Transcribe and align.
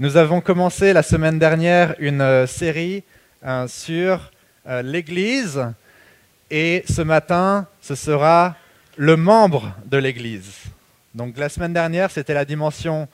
Nous 0.00 0.16
avons 0.16 0.40
commencé 0.40 0.92
la 0.92 1.04
semaine 1.04 1.38
dernière 1.38 1.94
une 2.00 2.20
euh, 2.20 2.48
série 2.48 3.04
euh, 3.44 3.68
sur 3.68 4.32
euh, 4.66 4.82
l'Église 4.82 5.68
et 6.50 6.82
ce 6.92 7.00
matin, 7.00 7.68
ce 7.80 7.94
sera 7.94 8.56
le 8.96 9.16
membre 9.16 9.72
de 9.86 9.96
l'Église. 9.96 10.50
Donc 11.14 11.38
la 11.38 11.48
semaine 11.48 11.72
dernière, 11.72 12.10
c'était 12.10 12.34
la 12.34 12.44
dimension 12.44 13.06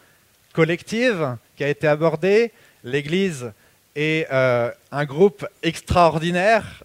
collective 0.55 1.37
qui 1.55 1.65
a 1.65 1.69
été 1.69 1.87
abordée. 1.87 2.51
L'Église 2.83 3.53
est 3.95 4.27
un 4.31 5.05
groupe 5.05 5.47
extraordinaire, 5.63 6.83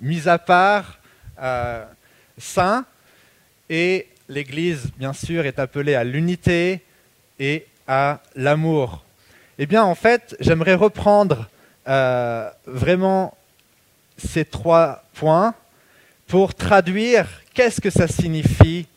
mis 0.00 0.28
à 0.28 0.38
part, 0.38 0.98
saint, 2.38 2.84
et 3.68 4.06
l'Église, 4.28 4.92
bien 4.96 5.12
sûr, 5.12 5.44
est 5.44 5.58
appelée 5.58 5.96
à 5.96 6.04
l'unité 6.04 6.82
et 7.40 7.66
à 7.88 8.20
l'amour. 8.36 9.03
Eh 9.56 9.66
bien, 9.66 9.84
en 9.84 9.94
fait, 9.94 10.34
j'aimerais 10.40 10.74
reprendre 10.74 11.48
euh, 11.86 12.50
vraiment 12.66 13.36
ces 14.16 14.44
trois 14.44 15.04
points 15.14 15.54
pour 16.26 16.54
traduire 16.54 17.28
qu'est-ce 17.52 17.80
que 17.80 17.90
ça 17.90 18.08
signifie 18.08 18.88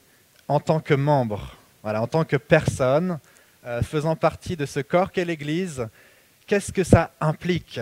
en 0.48 0.60
tant 0.60 0.80
que 0.80 0.96
membre, 0.96 1.56
en 1.84 2.08
tant 2.08 2.24
que 2.24 2.38
personne 2.38 3.20
euh, 3.66 3.84
faisant 3.84 4.16
partie 4.16 4.56
de 4.56 4.66
ce 4.66 4.80
corps 4.80 5.12
qu'est 5.12 5.26
l'Église, 5.26 5.88
qu'est-ce 6.48 6.72
que 6.72 6.84
ça 6.84 7.12
implique? 7.22 7.80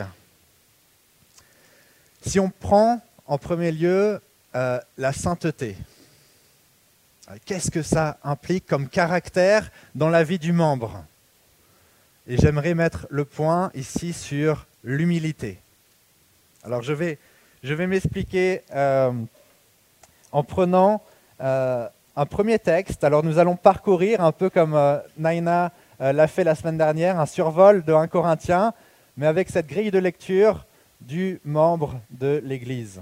Si 2.26 2.42
on 2.42 2.50
prend 2.50 3.02
en 3.26 3.38
premier 3.38 3.72
lieu 3.72 4.20
euh, 4.54 4.80
la 4.98 5.14
sainteté, 5.14 5.78
qu'est-ce 7.46 7.72
que 7.72 7.84
ça 7.84 8.18
implique 8.22 8.66
comme 8.66 8.90
caractère 8.90 9.72
dans 9.94 10.10
la 10.10 10.26
vie 10.26 10.40
du 10.40 10.52
membre? 10.52 11.06
Et 12.28 12.38
j'aimerais 12.38 12.74
mettre 12.74 13.08
le 13.10 13.26
point 13.26 13.72
ici 13.76 14.14
sur 14.14 14.66
l'humilité. 14.84 15.60
Alors 16.64 16.82
je 16.82 16.94
vais, 16.94 17.20
je 17.64 17.74
vais 17.74 17.88
m'expliquer 17.88 18.64
euh, 18.74 19.12
en 20.32 20.44
prenant 20.44 21.04
euh, 21.42 21.88
un 22.16 22.26
premier 22.26 22.58
texte. 22.58 23.04
Alors 23.04 23.24
nous 23.24 23.38
allons 23.38 23.56
parcourir, 23.56 24.22
un 24.22 24.32
peu 24.32 24.50
comme 24.50 24.74
euh, 24.74 24.98
Naina 25.18 25.72
l'a 26.00 26.28
fait 26.28 26.44
la 26.44 26.56
semaine 26.56 26.78
dernière, 26.78 27.22
un 27.22 27.26
survol 27.26 27.82
de 27.86 27.94
1 27.94 28.08
Corinthien, 28.08 28.74
mais 29.16 29.28
avec 29.28 29.50
cette 29.50 29.68
grille 29.68 29.92
de 29.92 30.00
lecture 30.00 30.66
du 31.00 31.40
membre 31.46 31.96
de 32.10 32.42
l'Église. 32.44 33.02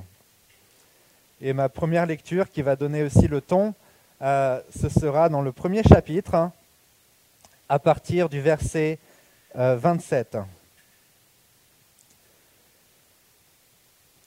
Et 1.42 1.54
ma 1.54 1.70
première 1.70 2.06
lecture, 2.06 2.52
qui 2.52 2.62
va 2.62 2.76
donner 2.76 3.02
aussi 3.02 3.28
le 3.28 3.42
ton, 3.42 3.74
ce 4.22 4.90
sera 4.90 5.28
dans 5.28 5.42
le 5.42 5.52
premier 5.52 5.82
chapitre, 5.82 6.36
hein, 6.36 6.52
à 7.68 7.80
partir 7.80 8.30
du 8.30 8.42
verset 8.42 9.00
27. 9.56 10.36
Euh, 10.36 10.42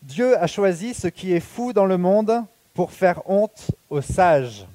Dieu 0.02 0.38
a 0.38 0.46
choisi 0.46 0.94
ce 0.94 1.08
qui 1.08 1.32
est 1.32 1.40
fou 1.40 1.72
dans 1.72 1.86
le 1.86 1.98
monde 1.98 2.44
pour 2.74 2.92
faire 2.92 3.28
honte 3.28 3.72
aux 3.90 4.02
sages. 4.02 4.66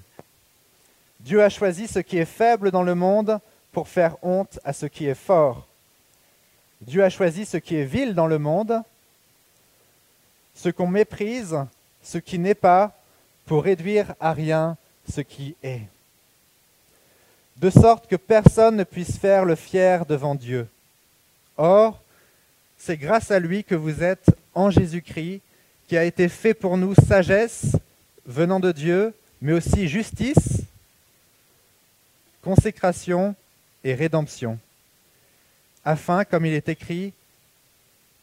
Dieu 1.20 1.42
a 1.44 1.50
choisi 1.50 1.88
ce 1.88 2.00
qui 2.00 2.18
est 2.18 2.26
faible 2.26 2.72
dans 2.72 2.84
le 2.84 2.96
monde 2.96 3.40
pour 3.72 3.88
faire 3.88 4.18
honte 4.24 4.60
à 4.66 4.74
ce 4.74 4.88
qui 4.88 5.06
est 5.06 5.16
fort. 5.16 5.68
Dieu 6.82 7.04
a 7.04 7.10
choisi 7.10 7.46
ce 7.46 7.58
qui 7.58 7.76
est 7.76 7.86
vil 7.86 8.16
dans 8.16 8.28
le 8.28 8.40
monde, 8.40 8.82
ce 10.56 10.70
qu'on 10.70 10.88
méprise, 10.88 11.58
ce 12.02 12.18
qui 12.18 12.40
n'est 12.40 12.56
pas, 12.56 12.98
pour 13.46 13.64
réduire 13.64 14.16
à 14.20 14.34
rien 14.34 14.78
ce 15.10 15.22
qui 15.22 15.56
est 15.64 15.82
de 17.62 17.70
sorte 17.70 18.08
que 18.08 18.16
personne 18.16 18.76
ne 18.76 18.84
puisse 18.84 19.18
faire 19.18 19.46
le 19.46 19.56
fier 19.56 20.08
devant 20.08 20.34
Dieu. 20.34 20.68
Or, 21.58 22.02
c'est 22.76 22.98
grâce 22.98 23.30
à 23.30 23.40
lui 23.40 23.64
que 23.64 23.76
vous 23.76 24.02
êtes 24.02 24.32
en 24.56 24.72
Jésus-Christ, 24.72 25.42
qui 25.88 25.96
a 25.96 26.04
été 26.04 26.28
fait 26.28 26.56
pour 26.56 26.76
nous 26.76 26.96
sagesse 26.96 27.78
venant 28.26 28.60
de 28.60 28.72
Dieu, 28.72 29.14
mais 29.42 29.54
aussi 29.54 29.88
justice, 29.88 30.64
consécration 32.42 33.36
et 33.84 33.94
rédemption, 33.94 34.58
afin, 35.86 36.26
comme 36.26 36.48
il 36.48 36.54
est 36.54 36.70
écrit, 36.70 37.14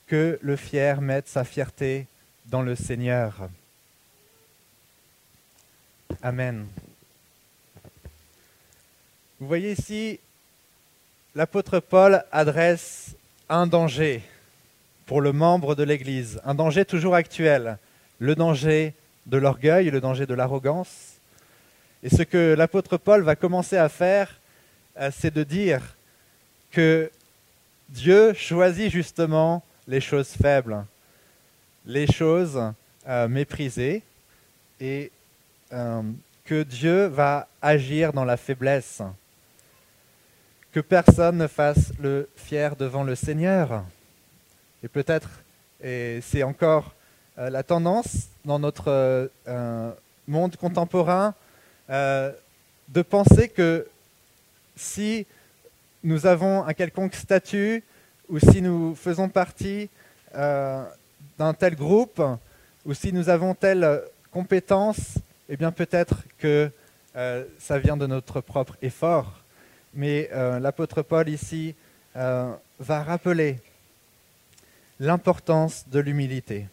que 0.09 0.39
le 0.43 0.57
fier 0.57 1.01
mette 1.01 1.29
sa 1.29 1.45
fierté 1.45 2.07
dans 2.47 2.63
le 2.63 2.75
Seigneur. 2.75 3.49
Amen. 6.23 6.67
Vous 9.41 9.47
voyez 9.47 9.71
ici, 9.71 10.19
l'apôtre 11.37 11.79
Paul 11.79 12.25
adresse 12.33 13.15
un 13.49 13.69
danger 13.69 14.21
pour 15.07 15.21
le 15.21 15.33
membre 15.33 15.77
de 15.77 15.85
l'Église, 15.85 16.41
un 16.45 16.57
danger 16.57 16.85
toujours 16.85 17.15
actuel, 17.15 17.79
le 18.19 18.35
danger 18.35 18.95
de 19.27 19.39
l'orgueil, 19.39 19.91
le 19.91 20.01
danger 20.01 20.27
de 20.27 20.35
l'arrogance. 20.35 21.19
Et 22.03 22.09
ce 22.09 22.25
que 22.25 22.57
l'apôtre 22.59 22.97
Paul 22.97 23.23
va 23.23 23.37
commencer 23.37 23.77
à 23.77 23.89
faire, 23.89 24.41
euh, 24.99 25.13
c'est 25.17 25.33
de 25.33 25.45
dire 25.45 25.83
que 26.73 27.09
Dieu 27.91 28.35
choisit 28.35 28.91
justement 28.91 29.63
les 29.87 30.01
choses 30.01 30.31
faibles, 30.31 30.85
les 31.87 32.09
choses 32.09 32.61
euh, 33.07 33.29
méprisées, 33.29 34.03
et 34.81 35.13
euh, 35.73 36.03
que 36.45 36.65
Dieu 36.65 37.07
va 37.07 37.47
agir 37.63 38.13
dans 38.13 38.25
la 38.25 38.37
faiblesse 38.37 39.01
que 40.73 40.81
personne 40.81 41.39
ne 41.39 41.47
fasse 41.47 41.93
le 42.01 42.29
fier 42.37 42.77
devant 42.77 43.03
le 43.03 43.15
Seigneur. 43.15 43.85
Et 44.83 44.89
peut-être, 44.89 45.29
et 45.83 46.21
c'est 46.23 46.43
encore 46.43 46.95
euh, 47.39 47.51
la 47.51 47.63
tendance 47.63 48.29
dans 48.45 48.59
notre 48.59 49.29
euh, 49.49 49.93
monde 50.27 50.57
contemporain, 50.57 51.35
euh, 51.91 52.33
de 52.89 53.03
penser 53.03 53.49
que 53.49 53.87
si 54.77 55.27
nous 56.05 56.27
avons 56.27 56.65
un 56.65 56.75
quelconque 56.75 57.15
statut 57.15 57.83
ou 58.29 58.39
si 58.39 58.63
nous 58.63 58.95
faisons 58.95 59.29
partie 59.29 59.89
d'un 60.35 61.55
tel 61.59 61.75
groupe 61.75 62.23
ou 62.85 62.95
si 62.95 63.13
nous 63.13 63.29
avons 63.29 63.55
telle 63.55 64.03
compétence, 64.31 65.19
eh 65.49 65.57
bien 65.57 65.73
peut-être 65.73 66.19
que 66.39 66.71
ça 67.59 67.79
vient 67.79 67.97
de 67.97 68.07
notre 68.07 68.41
propre 68.41 68.77
effort 68.81 69.38
mais 69.99 70.31
euh, 70.33 70.61
l'apôtre 70.61 71.03
Paul 71.03 71.29
ici 71.29 71.75
euh, 72.15 72.55
va 72.79 73.03
rappeler 73.03 73.59
l'importance 75.01 75.89
de 75.89 75.99
l'humilité. 75.99 76.69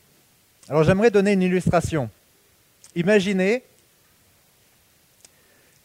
Alors 0.69 0.83
j'aimerais 0.83 1.09
donner 1.09 1.31
une 1.33 1.41
illustration. 1.41 2.11
Imaginez 2.93 3.63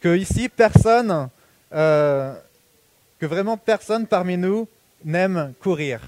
que 0.01 0.15
ici, 0.19 0.51
personne, 0.51 1.31
euh, 1.73 2.39
que 3.19 3.25
vraiment 3.25 3.57
personne 3.57 4.07
parmi 4.07 4.37
nous 4.37 4.69
n'aime 5.03 5.55
courir. 5.61 6.03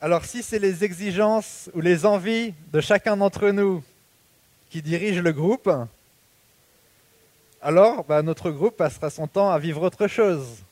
Alors 0.00 0.24
si 0.24 0.44
c'est 0.44 0.60
les 0.60 0.84
exigences 0.84 1.68
ou 1.74 1.80
les 1.80 2.06
envies 2.06 2.54
de 2.72 2.80
chacun 2.80 3.16
d'entre 3.16 3.50
nous 3.50 3.82
qui 4.70 4.82
dirige 4.82 5.18
le 5.18 5.32
groupe, 5.32 5.68
alors 7.60 8.04
bah, 8.04 8.22
notre 8.22 8.50
groupe 8.50 8.76
passera 8.76 9.10
son 9.10 9.26
temps 9.26 9.50
à 9.50 9.58
vivre 9.58 9.82
autre 9.82 10.06
chose 10.06 10.62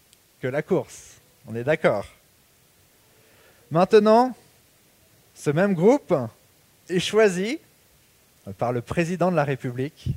que 0.41 0.49
la 0.49 0.62
course. 0.62 1.19
On 1.47 1.55
est 1.55 1.65
d'accord. 1.65 2.06
Maintenant, 3.71 4.34
ce 5.34 5.50
même 5.50 5.75
groupe 5.75 6.15
est 6.89 7.00
choisi 7.00 7.59
par 8.59 8.72
le 8.72 8.83
président 8.83 9.31
de 9.31 9.37
la 9.37 9.45
République 9.45 10.09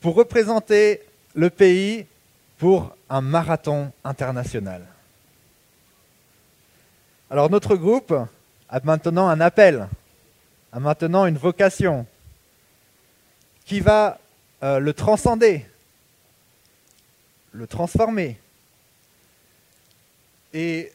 pour 0.00 0.14
représenter 0.14 1.02
le 1.34 1.50
pays 1.50 2.06
pour 2.58 2.94
un 3.10 3.20
marathon 3.20 3.92
international. 4.04 4.86
Alors 7.30 7.50
notre 7.50 7.76
groupe 7.76 8.14
a 8.68 8.80
maintenant 8.84 9.28
un 9.28 9.40
appel, 9.40 9.88
a 10.72 10.80
maintenant 10.80 11.26
une 11.26 11.38
vocation 11.38 12.06
qui 13.64 13.80
va 13.80 14.18
euh, 14.62 14.78
le 14.78 14.92
transcender, 14.92 15.66
le 17.52 17.66
transformer. 17.66 18.38
Et 20.52 20.92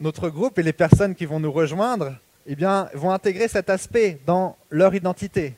notre 0.00 0.28
groupe 0.28 0.58
et 0.58 0.62
les 0.62 0.72
personnes 0.72 1.14
qui 1.14 1.24
vont 1.24 1.40
nous 1.40 1.52
rejoindre 1.52 2.16
eh 2.46 2.56
bien, 2.56 2.88
vont 2.94 3.10
intégrer 3.10 3.48
cet 3.48 3.70
aspect 3.70 4.18
dans 4.26 4.56
leur 4.70 4.94
identité 4.94 5.54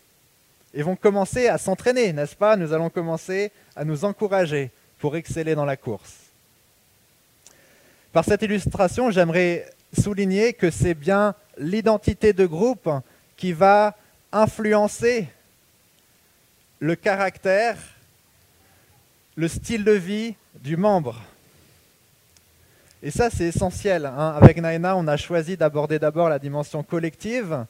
et 0.75 0.83
vont 0.83 0.97
commencer 0.97 1.49
à 1.49 1.59
s'entraîner, 1.59 2.13
n'est-ce 2.13 2.37
pas? 2.37 2.57
Nous 2.57 2.73
allons 2.73 2.91
commencer 2.91 3.51
à 3.75 3.85
nous 3.85 4.05
encourager 4.05 4.71
pour 4.99 5.17
exceller 5.17 5.55
dans 5.55 5.65
la 5.65 5.77
course. 5.77 6.15
Par 8.13 8.25
cette 8.25 8.43
illustration, 8.43 9.11
j'aimerais 9.11 9.67
souligner 9.99 10.53
que 10.53 10.71
c'est 10.71 10.95
bien 10.95 11.35
l'identité 11.59 12.33
de 12.33 12.45
groupe 12.45 12.91
qui 13.37 13.53
va 13.53 13.97
influencer 14.33 15.29
le 16.81 16.95
caractère 16.95 17.77
le 19.37 19.49
style 19.49 19.85
de 19.85 19.93
vie 19.93 20.35
du 20.63 20.77
membre. 20.77 21.23
Et 23.03 23.11
ça, 23.11 23.29
c'est 23.29 23.45
essentiel. 23.45 24.07
Hein. 24.07 24.35
Avec 24.41 24.57
Naina, 24.57 24.97
on 24.97 25.07
a 25.07 25.17
choisi 25.19 25.57
d'aborder 25.57 25.99
d'abord 25.99 26.31
la 26.31 26.39
dimension 26.39 26.83
collective 26.83 27.67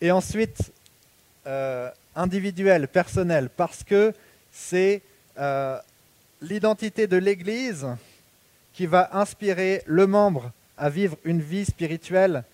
et 0.00 0.12
ensuite 0.12 0.72
euh, 1.46 1.90
individuelle, 2.14 2.86
personnelle, 2.86 3.50
parce 3.54 3.82
que 3.82 4.14
c'est 4.52 5.02
euh, 5.38 5.78
l'identité 6.40 7.08
de 7.08 7.16
l'Église 7.16 7.86
qui 8.72 8.86
va 8.86 9.10
inspirer 9.12 9.82
le 9.86 10.06
membre 10.06 10.52
à 10.78 10.88
vivre 10.88 11.16
une 11.24 11.40
vie 11.40 11.64
spirituelle 11.64 12.44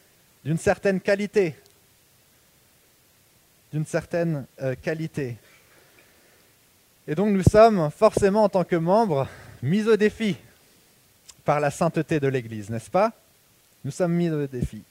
d'une 0.45 0.59
certaine 0.59 1.01
qualité. 1.01 1.55
D'une 3.73 3.87
certaine 3.87 4.47
euh, 4.63 4.75
qualité. 4.81 5.37
Et 7.09 7.15
donc 7.15 7.31
nous 7.31 7.43
sommes 7.43 7.91
forcément 7.91 8.45
en 8.45 8.49
tant 8.49 8.65
que 8.65 8.77
membres 8.77 9.29
mis 9.63 9.89
au 9.89 9.97
défi 9.97 10.37
par 11.45 11.59
la 11.59 11.71
sainteté 11.71 12.21
de 12.21 12.29
l'Église, 12.29 12.71
n'est-ce 12.71 12.91
pas? 12.91 13.13
Nous 13.85 13.91
sommes 13.91 14.13
mis 14.13 14.31
au 14.31 14.47
défi. 14.47 14.83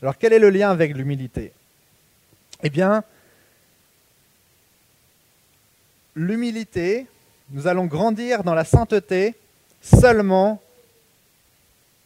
Alors 0.00 0.16
quel 0.16 0.32
est 0.32 0.38
le 0.38 0.50
lien 0.50 0.70
avec 0.70 0.94
l'humilité? 0.94 1.52
Eh 2.62 2.70
bien, 2.70 3.02
l'humilité, 6.14 7.06
nous 7.50 7.66
allons 7.66 7.86
grandir 7.86 8.44
dans 8.44 8.54
la 8.54 8.64
sainteté 8.64 9.34
seulement 9.80 10.62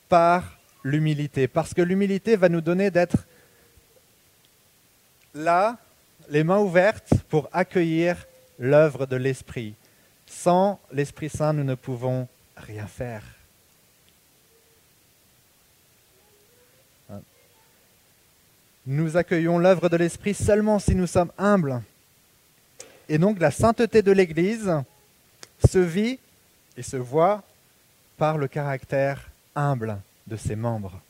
par 0.08 0.56
l'humilité, 0.82 1.46
parce 1.48 1.74
que 1.74 1.82
l'humilité 1.82 2.36
va 2.36 2.48
nous 2.48 2.62
donner 2.62 2.90
d'être 2.90 3.26
là, 5.34 5.76
les 6.30 6.44
mains 6.44 6.60
ouvertes, 6.60 7.12
pour 7.28 7.50
accueillir 7.52 8.16
l'œuvre 8.58 9.06
de 9.06 9.16
l'Esprit. 9.16 9.74
Sans 10.26 10.80
l'Esprit 10.92 11.28
Saint, 11.28 11.52
nous 11.52 11.64
ne 11.64 11.74
pouvons 11.74 12.28
rien 12.56 12.86
faire. 12.86 13.22
Nous 18.86 19.16
accueillons 19.16 19.58
l'œuvre 19.58 19.88
de 19.88 19.96
l'Esprit 19.96 20.34
seulement 20.34 20.78
si 20.78 20.94
nous 20.94 21.08
sommes 21.08 21.32
humbles. 21.38 21.82
Et 23.08 23.18
donc 23.18 23.40
la 23.40 23.50
sainteté 23.50 24.02
de 24.02 24.12
l'Église 24.12 24.72
se 25.68 25.78
vit 25.78 26.18
et 26.76 26.82
se 26.82 26.96
voit 26.96 27.42
par 28.16 28.38
le 28.38 28.48
caractère 28.48 29.28
humble 29.54 29.98
de 30.26 30.36
ses 30.36 30.56
membres. 30.56 31.00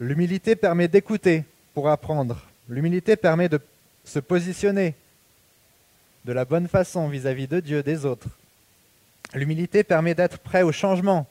L'humilité 0.00 0.56
permet 0.56 0.88
d'écouter 0.88 1.44
pour 1.74 1.88
apprendre. 1.88 2.44
L'humilité 2.68 3.16
permet 3.16 3.48
de 3.48 3.60
se 4.08 4.18
positionner 4.18 4.94
de 6.24 6.32
la 6.32 6.44
bonne 6.44 6.66
façon 6.66 7.08
vis-à-vis 7.08 7.46
de 7.46 7.60
Dieu, 7.60 7.82
des 7.82 8.04
autres. 8.04 8.28
L'humilité 9.34 9.84
permet 9.84 10.14
d'être 10.14 10.38
prêt 10.38 10.62
au 10.62 10.72
changement. 10.72 11.26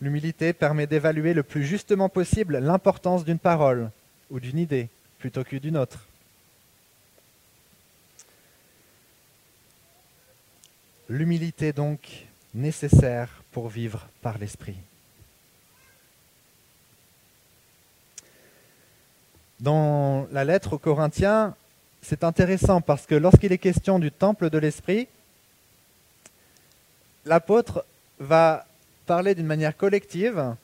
L'humilité 0.00 0.52
permet 0.52 0.86
d'évaluer 0.86 1.32
le 1.32 1.42
plus 1.42 1.64
justement 1.64 2.10
possible 2.10 2.58
l'importance 2.58 3.24
d'une 3.24 3.38
parole 3.38 3.90
ou 4.30 4.40
d'une 4.40 4.58
idée 4.58 4.88
plutôt 5.18 5.42
que 5.42 5.56
d'une 5.56 5.78
autre. 5.78 6.06
L'humilité 11.08 11.72
donc 11.72 12.26
nécessaire 12.52 13.42
pour 13.52 13.68
vivre 13.68 14.06
par 14.20 14.36
l'Esprit. 14.38 14.76
Dans 19.60 20.26
la 20.32 20.44
lettre 20.44 20.74
aux 20.74 20.78
Corinthiens, 20.78 21.54
c'est 22.02 22.24
intéressant 22.24 22.82
parce 22.82 23.06
que 23.06 23.14
lorsqu'il 23.14 23.52
est 23.52 23.58
question 23.58 23.98
du 23.98 24.12
temple 24.12 24.50
de 24.50 24.58
l'Esprit, 24.58 25.08
l'apôtre 27.24 27.86
va 28.18 28.66
parler 29.06 29.34
d'une 29.34 29.46
manière 29.46 29.74
collective 29.74 30.54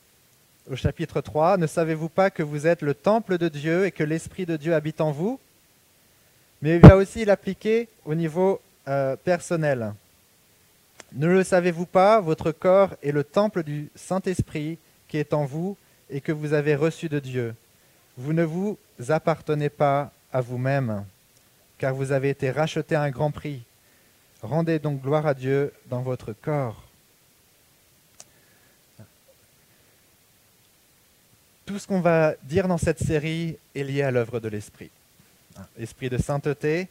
au 0.71 0.77
chapitre 0.77 1.23
3. 1.23 1.57
Ne 1.57 1.67
savez-vous 1.67 2.11
pas 2.11 2.29
que 2.31 2.43
vous 2.43 2.67
êtes 2.67 2.83
le 2.83 2.93
temple 2.93 3.39
de 3.39 3.49
Dieu 3.49 3.87
et 3.87 3.93
que 3.93 4.05
l'Esprit 4.05 4.45
de 4.45 4.59
Dieu 4.59 4.75
habite 4.75 5.01
en 5.01 5.11
vous? 5.11 5.41
Mais 6.61 6.77
il 6.77 6.81
va 6.81 6.97
aussi 6.97 7.25
l'appliquer 7.25 7.89
au 8.05 8.15
niveau 8.15 8.61
euh, 8.89 9.17
personnel. 9.17 9.95
Ne 11.15 11.29
le 11.29 11.45
savez-vous 11.45 11.87
pas 11.87 12.21
Votre 12.21 12.53
corps 12.53 12.95
est 13.03 13.13
le 13.13 13.25
temple 13.25 13.63
du 13.63 13.89
Saint-Esprit 13.95 14.79
qui 15.09 15.17
est 15.17 15.33
en 15.33 15.47
vous 15.47 15.79
et 16.11 16.21
que 16.21 16.33
vous 16.33 16.53
avez 16.53 16.75
reçu 16.75 17.09
de 17.09 17.19
Dieu? 17.19 17.55
Vous 18.17 18.33
ne 18.33 18.45
vous 18.45 18.79
appartenez 19.09 19.69
pas 19.69 20.13
à 20.33 20.41
vous-même, 20.41 21.05
car 21.79 21.95
vous 21.95 22.13
avez 22.13 22.31
été 22.31 22.51
racheté 22.51 22.95
à 22.95 23.03
un 23.03 23.11
grand 23.11 23.31
prix. 23.31 23.63
Rendez 24.43 24.79
donc 24.79 25.01
gloire 25.01 25.27
à 25.27 25.35
Dieu 25.35 25.73
dans 25.87 26.03
votre 26.03 26.33
corps. 26.33 26.83
Tout 31.65 31.79
ce 31.79 31.87
qu'on 31.87 32.01
va 32.01 32.35
dire 32.43 32.69
dans 32.69 32.77
cette 32.77 32.99
série 32.99 33.57
est 33.75 33.85
lié 33.85 34.03
à 34.03 34.11
l'œuvre 34.11 34.41
de 34.41 34.49
l'Esprit. 34.49 34.91
Esprit 35.79 36.11
de 36.11 36.19
sainteté, 36.19 36.89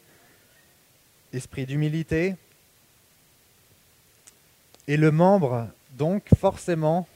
esprit 1.34 1.66
d'humilité. 1.66 2.36
Et 4.88 4.98
le 4.98 5.12
membre, 5.12 5.68
donc, 5.92 6.24
forcément, 6.38 7.08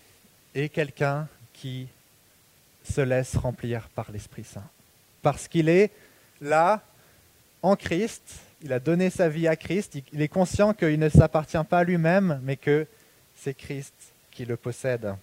est 0.53 0.69
quelqu'un 0.69 1.27
qui 1.53 1.87
se 2.85 3.01
laisse 3.01 3.35
remplir 3.35 3.89
par 3.95 4.11
l'Esprit 4.11 4.43
Saint. 4.43 4.67
Parce 5.21 5.47
qu'il 5.47 5.69
est 5.69 5.91
là, 6.41 6.81
en 7.61 7.75
Christ, 7.75 8.21
il 8.61 8.73
a 8.73 8.79
donné 8.79 9.09
sa 9.09 9.29
vie 9.29 9.47
à 9.47 9.55
Christ, 9.55 9.97
il 10.13 10.21
est 10.21 10.27
conscient 10.27 10.73
qu'il 10.73 10.99
ne 10.99 11.09
s'appartient 11.09 11.63
pas 11.69 11.79
à 11.79 11.83
lui-même, 11.83 12.39
mais 12.43 12.55
que 12.55 12.87
c'est 13.35 13.53
Christ 13.53 13.93
qui 14.31 14.45
le 14.45 14.57
possède. 14.57 15.15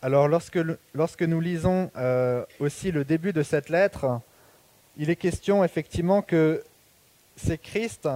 Alors 0.00 0.28
lorsque, 0.28 1.22
nous 1.22 1.40
lisons 1.40 1.90
euh, 1.96 2.44
aussi 2.60 2.92
le 2.92 3.04
début 3.04 3.32
de 3.32 3.42
cette 3.42 3.68
lettre, 3.68 4.20
il 4.96 5.10
est 5.10 5.16
question 5.16 5.64
effectivement 5.64 6.22
que 6.22 6.62
c'est 7.36 7.58
Christ 7.58 8.08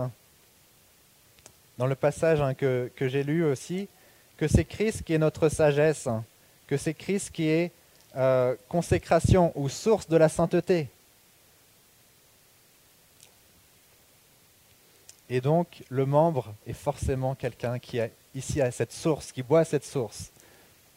dans 1.78 1.86
le 1.86 1.94
passage 1.94 2.40
hein, 2.40 2.54
que, 2.54 2.90
j'ai 3.00 3.24
lu 3.24 3.44
aussi, 3.44 3.88
que 4.36 4.48
c'est 4.48 4.64
Christ 4.64 5.02
qui 5.02 5.14
est 5.14 5.18
notre 5.18 5.48
sagesse, 5.48 6.08
que 6.66 6.76
c'est 6.76 6.94
Christ 6.94 7.30
qui 7.30 7.48
est 7.48 7.72
euh, 8.16 8.54
consécration 8.68 9.52
ou 9.54 9.68
source 9.68 10.08
de 10.08 10.16
la 10.16 10.28
sainteté. 10.28 10.88
Et 15.30 15.40
donc, 15.40 15.82
le 15.88 16.04
membre 16.04 16.52
est 16.66 16.74
forcément 16.74 17.34
quelqu'un 17.34 17.78
qui 17.78 17.98
est 17.98 18.12
ici 18.34 18.60
à 18.60 18.70
cette 18.70 18.92
source, 18.92 19.32
qui 19.32 19.42
boit 19.42 19.60
à 19.60 19.64
cette 19.64 19.84
source 19.84 20.30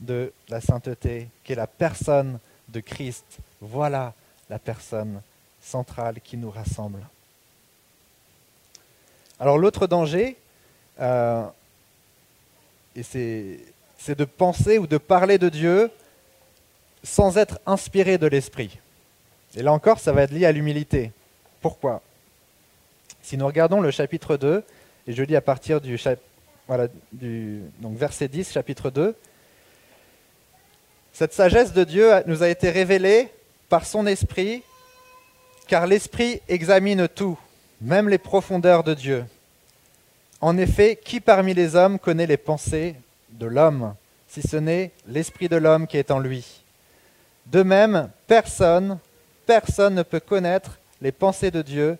de 0.01 0.33
la 0.49 0.59
sainteté, 0.59 1.29
qui 1.43 1.53
est 1.53 1.55
la 1.55 1.67
personne 1.67 2.39
de 2.67 2.79
Christ. 2.81 3.25
Voilà 3.61 4.13
la 4.49 4.59
personne 4.59 5.21
centrale 5.61 6.19
qui 6.21 6.37
nous 6.37 6.51
rassemble. 6.51 7.07
Alors 9.39 9.57
l'autre 9.57 9.87
danger, 9.87 10.37
euh, 10.99 11.45
et 12.95 13.03
c'est 13.03 14.15
de 14.15 14.25
penser 14.25 14.77
ou 14.77 14.87
de 14.87 14.97
parler 14.97 15.37
de 15.37 15.49
Dieu 15.49 15.91
sans 17.03 17.37
être 17.37 17.59
inspiré 17.65 18.17
de 18.17 18.27
l'Esprit. 18.27 18.79
Et 19.55 19.63
là 19.63 19.71
encore, 19.71 19.99
ça 19.99 20.11
va 20.11 20.23
être 20.23 20.31
lié 20.31 20.45
à 20.45 20.51
l'humilité. 20.51 21.11
Pourquoi? 21.61 22.01
Si 23.21 23.37
nous 23.37 23.45
regardons 23.45 23.81
le 23.81 23.91
chapitre 23.91 24.37
2, 24.37 24.63
et 25.07 25.13
je 25.13 25.23
lis 25.23 25.35
à 25.35 25.41
partir 25.41 25.81
du, 25.81 25.99
du 27.11 27.61
donc 27.79 27.97
verset 27.97 28.27
10, 28.27 28.51
chapitre 28.51 28.89
2, 28.89 29.15
cette 31.13 31.33
sagesse 31.33 31.73
de 31.73 31.83
Dieu 31.83 32.11
nous 32.27 32.43
a 32.43 32.49
été 32.49 32.69
révélée 32.69 33.29
par 33.69 33.85
son 33.85 34.05
Esprit, 34.05 34.63
car 35.67 35.87
l'Esprit 35.87 36.41
examine 36.49 37.07
tout, 37.07 37.39
même 37.81 38.09
les 38.09 38.17
profondeurs 38.17 38.83
de 38.83 38.93
Dieu. 38.93 39.25
En 40.41 40.57
effet, 40.57 40.99
qui 41.03 41.19
parmi 41.19 41.53
les 41.53 41.75
hommes 41.75 41.99
connaît 41.99 42.27
les 42.27 42.37
pensées 42.37 42.95
de 43.29 43.45
l'homme, 43.45 43.95
si 44.27 44.41
ce 44.41 44.57
n'est 44.57 44.91
l'esprit 45.07 45.49
de 45.49 45.55
l'homme 45.55 45.87
qui 45.87 45.97
est 45.97 46.11
en 46.11 46.19
lui? 46.19 46.61
De 47.45 47.63
même, 47.63 48.09
personne, 48.27 48.99
personne 49.45 49.95
ne 49.95 50.03
peut 50.03 50.19
connaître 50.19 50.79
les 51.01 51.11
pensées 51.11 51.51
de 51.51 51.61
Dieu, 51.61 51.97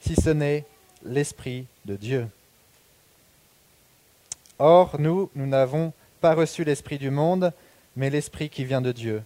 si 0.00 0.14
ce 0.14 0.30
n'est 0.30 0.64
l'esprit 1.04 1.66
de 1.84 1.96
Dieu. 1.96 2.26
Or, 4.58 4.96
nous, 4.98 5.30
nous 5.34 5.46
n'avons 5.46 5.92
pas 6.20 6.34
reçu 6.34 6.64
l'esprit 6.64 6.98
du 6.98 7.10
monde, 7.10 7.52
mais 7.96 8.10
l'esprit 8.10 8.50
qui 8.50 8.64
vient 8.64 8.82
de 8.82 8.92
Dieu, 8.92 9.22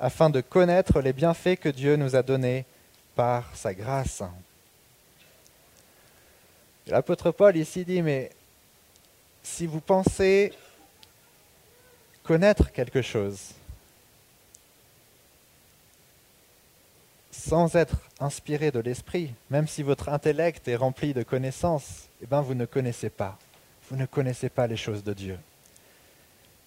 afin 0.00 0.28
de 0.28 0.40
connaître 0.40 1.00
les 1.00 1.12
bienfaits 1.12 1.56
que 1.60 1.68
Dieu 1.68 1.96
nous 1.96 2.16
a 2.16 2.22
donnés 2.22 2.64
par 3.14 3.54
sa 3.54 3.74
grâce. 3.74 4.22
L'apôtre 6.86 7.30
Paul 7.30 7.56
ici 7.56 7.84
dit, 7.84 8.02
mais 8.02 8.30
si 9.42 9.66
vous 9.66 9.80
pensez 9.80 10.52
connaître 12.22 12.70
quelque 12.72 13.02
chose 13.02 13.52
sans 17.30 17.74
être 17.74 17.96
inspiré 18.20 18.70
de 18.70 18.78
l'esprit, 18.78 19.34
même 19.50 19.66
si 19.66 19.82
votre 19.82 20.08
intellect 20.08 20.68
est 20.68 20.76
rempli 20.76 21.12
de 21.12 21.22
connaissances, 21.22 22.08
eh 22.22 22.26
ben 22.26 22.40
vous 22.40 22.54
ne 22.54 22.66
connaissez 22.66 23.10
pas. 23.10 23.38
Vous 23.90 23.96
ne 23.96 24.06
connaissez 24.06 24.48
pas 24.48 24.66
les 24.66 24.76
choses 24.76 25.02
de 25.02 25.12
Dieu. 25.12 25.38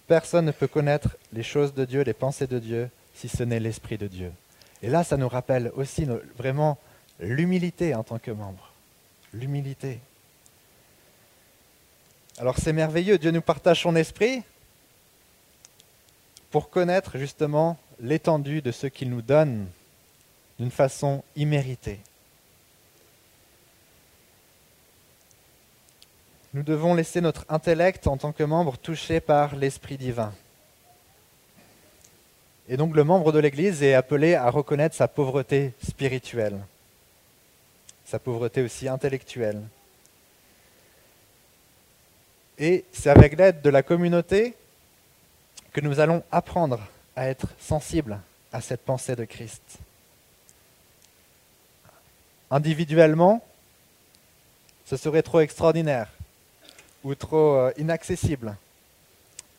Personne 0.06 0.44
ne 0.44 0.52
peut 0.52 0.68
connaître 0.68 1.16
les 1.32 1.42
choses 1.42 1.72
de 1.72 1.84
Dieu, 1.84 2.02
les 2.02 2.12
pensées 2.12 2.46
de 2.46 2.58
Dieu, 2.58 2.90
si 3.14 3.28
ce 3.28 3.42
n'est 3.42 3.58
l'Esprit 3.60 3.96
de 3.96 4.06
Dieu. 4.06 4.32
Et 4.82 4.88
là, 4.88 5.02
ça 5.02 5.16
nous 5.16 5.28
rappelle 5.28 5.72
aussi 5.74 6.06
vraiment 6.36 6.78
l'humilité 7.18 7.94
en 7.94 8.04
tant 8.04 8.18
que 8.18 8.30
membre. 8.30 8.72
L'humilité. 9.36 10.00
Alors 12.38 12.56
c'est 12.58 12.72
merveilleux, 12.72 13.18
Dieu 13.18 13.30
nous 13.30 13.42
partage 13.42 13.82
son 13.82 13.94
esprit 13.94 14.42
pour 16.50 16.70
connaître 16.70 17.18
justement 17.18 17.76
l'étendue 18.00 18.62
de 18.62 18.72
ce 18.72 18.86
qu'il 18.86 19.10
nous 19.10 19.20
donne 19.20 19.66
d'une 20.58 20.70
façon 20.70 21.22
imméritée. 21.34 22.00
Nous 26.54 26.62
devons 26.62 26.94
laisser 26.94 27.20
notre 27.20 27.44
intellect 27.50 28.06
en 28.06 28.16
tant 28.16 28.32
que 28.32 28.42
membre 28.42 28.78
touché 28.78 29.20
par 29.20 29.54
l'Esprit 29.54 29.98
divin. 29.98 30.32
Et 32.68 32.78
donc 32.78 32.96
le 32.96 33.04
membre 33.04 33.32
de 33.32 33.38
l'Église 33.38 33.82
est 33.82 33.92
appelé 33.92 34.34
à 34.34 34.48
reconnaître 34.48 34.94
sa 34.94 35.08
pauvreté 35.08 35.74
spirituelle, 35.86 36.58
sa 38.06 38.20
pauvreté 38.20 38.62
aussi 38.62 38.88
intellectuelle. 38.88 39.62
Et 42.58 42.84
c'est 42.92 43.10
avec 43.10 43.36
l'aide 43.36 43.60
de 43.60 43.68
la 43.68 43.82
communauté 43.82 44.54
que 45.72 45.80
nous 45.80 46.00
allons 46.00 46.22
apprendre 46.30 46.80
à 47.16 47.26
être 47.26 47.48
sensibles 47.58 48.18
à 48.52 48.60
cette 48.60 48.84
pensée 48.84 49.16
de 49.16 49.24
Christ. 49.24 49.78
Individuellement, 52.50 53.44
ce 54.86 54.96
serait 54.96 55.22
trop 55.22 55.40
extraordinaire 55.40 56.08
ou 57.02 57.14
trop 57.14 57.56
euh, 57.56 57.72
inaccessible. 57.76 58.56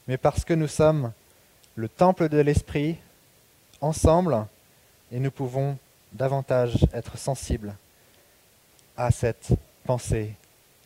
Mais 0.08 0.18
parce 0.18 0.46
que 0.46 0.54
nous 0.54 0.70
sommes 0.70 1.12
le 1.76 1.90
temple 1.90 2.30
de 2.30 2.40
l'Esprit, 2.40 2.98
ensemble, 3.82 4.48
et 5.12 5.20
nous 5.20 5.32
pouvons 5.32 5.78
davantage 6.14 6.88
être 6.94 7.18
sensibles 7.18 7.76
à 8.98 9.12
cette 9.12 9.50
pensée 9.86 10.34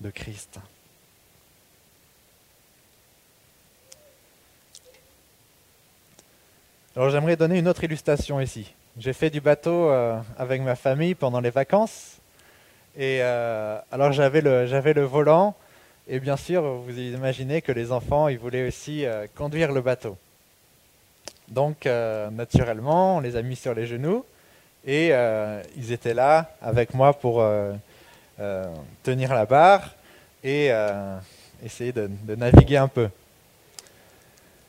de 0.01 0.09
Christ. 0.09 0.59
Alors 6.93 7.09
j'aimerais 7.09 7.37
donner 7.37 7.57
une 7.57 7.69
autre 7.69 7.85
illustration 7.85 8.41
ici. 8.41 8.73
J'ai 8.97 9.13
fait 9.13 9.29
du 9.29 9.39
bateau 9.39 9.89
euh, 9.89 10.19
avec 10.37 10.61
ma 10.61 10.75
famille 10.75 11.15
pendant 11.15 11.39
les 11.39 11.49
vacances. 11.49 12.17
Et 12.97 13.19
euh, 13.21 13.79
alors 13.93 14.11
j'avais 14.11 14.41
le, 14.41 14.65
j'avais 14.65 14.91
le 14.93 15.03
volant. 15.03 15.55
Et 16.09 16.19
bien 16.19 16.35
sûr, 16.35 16.61
vous 16.61 16.99
imaginez 16.99 17.61
que 17.61 17.71
les 17.71 17.93
enfants, 17.93 18.27
ils 18.27 18.37
voulaient 18.37 18.67
aussi 18.67 19.05
euh, 19.05 19.27
conduire 19.33 19.71
le 19.71 19.79
bateau. 19.79 20.17
Donc 21.47 21.85
naturellement, 21.85 23.17
on 23.17 23.19
les 23.19 23.35
a 23.35 23.41
mis 23.41 23.57
sur 23.57 23.73
les 23.73 23.85
genoux. 23.85 24.25
Et 24.85 25.11
ils 25.75 25.91
étaient 25.91 26.13
là 26.13 26.55
avec 26.61 26.93
moi 26.93 27.11
pour 27.11 27.43
tenir 29.03 29.33
la 29.33 29.45
barre 29.45 29.95
et 30.43 30.71
essayer 31.63 31.91
de, 31.91 32.09
naviguer 32.35 32.77
un 32.77 32.87
peu. 32.87 33.09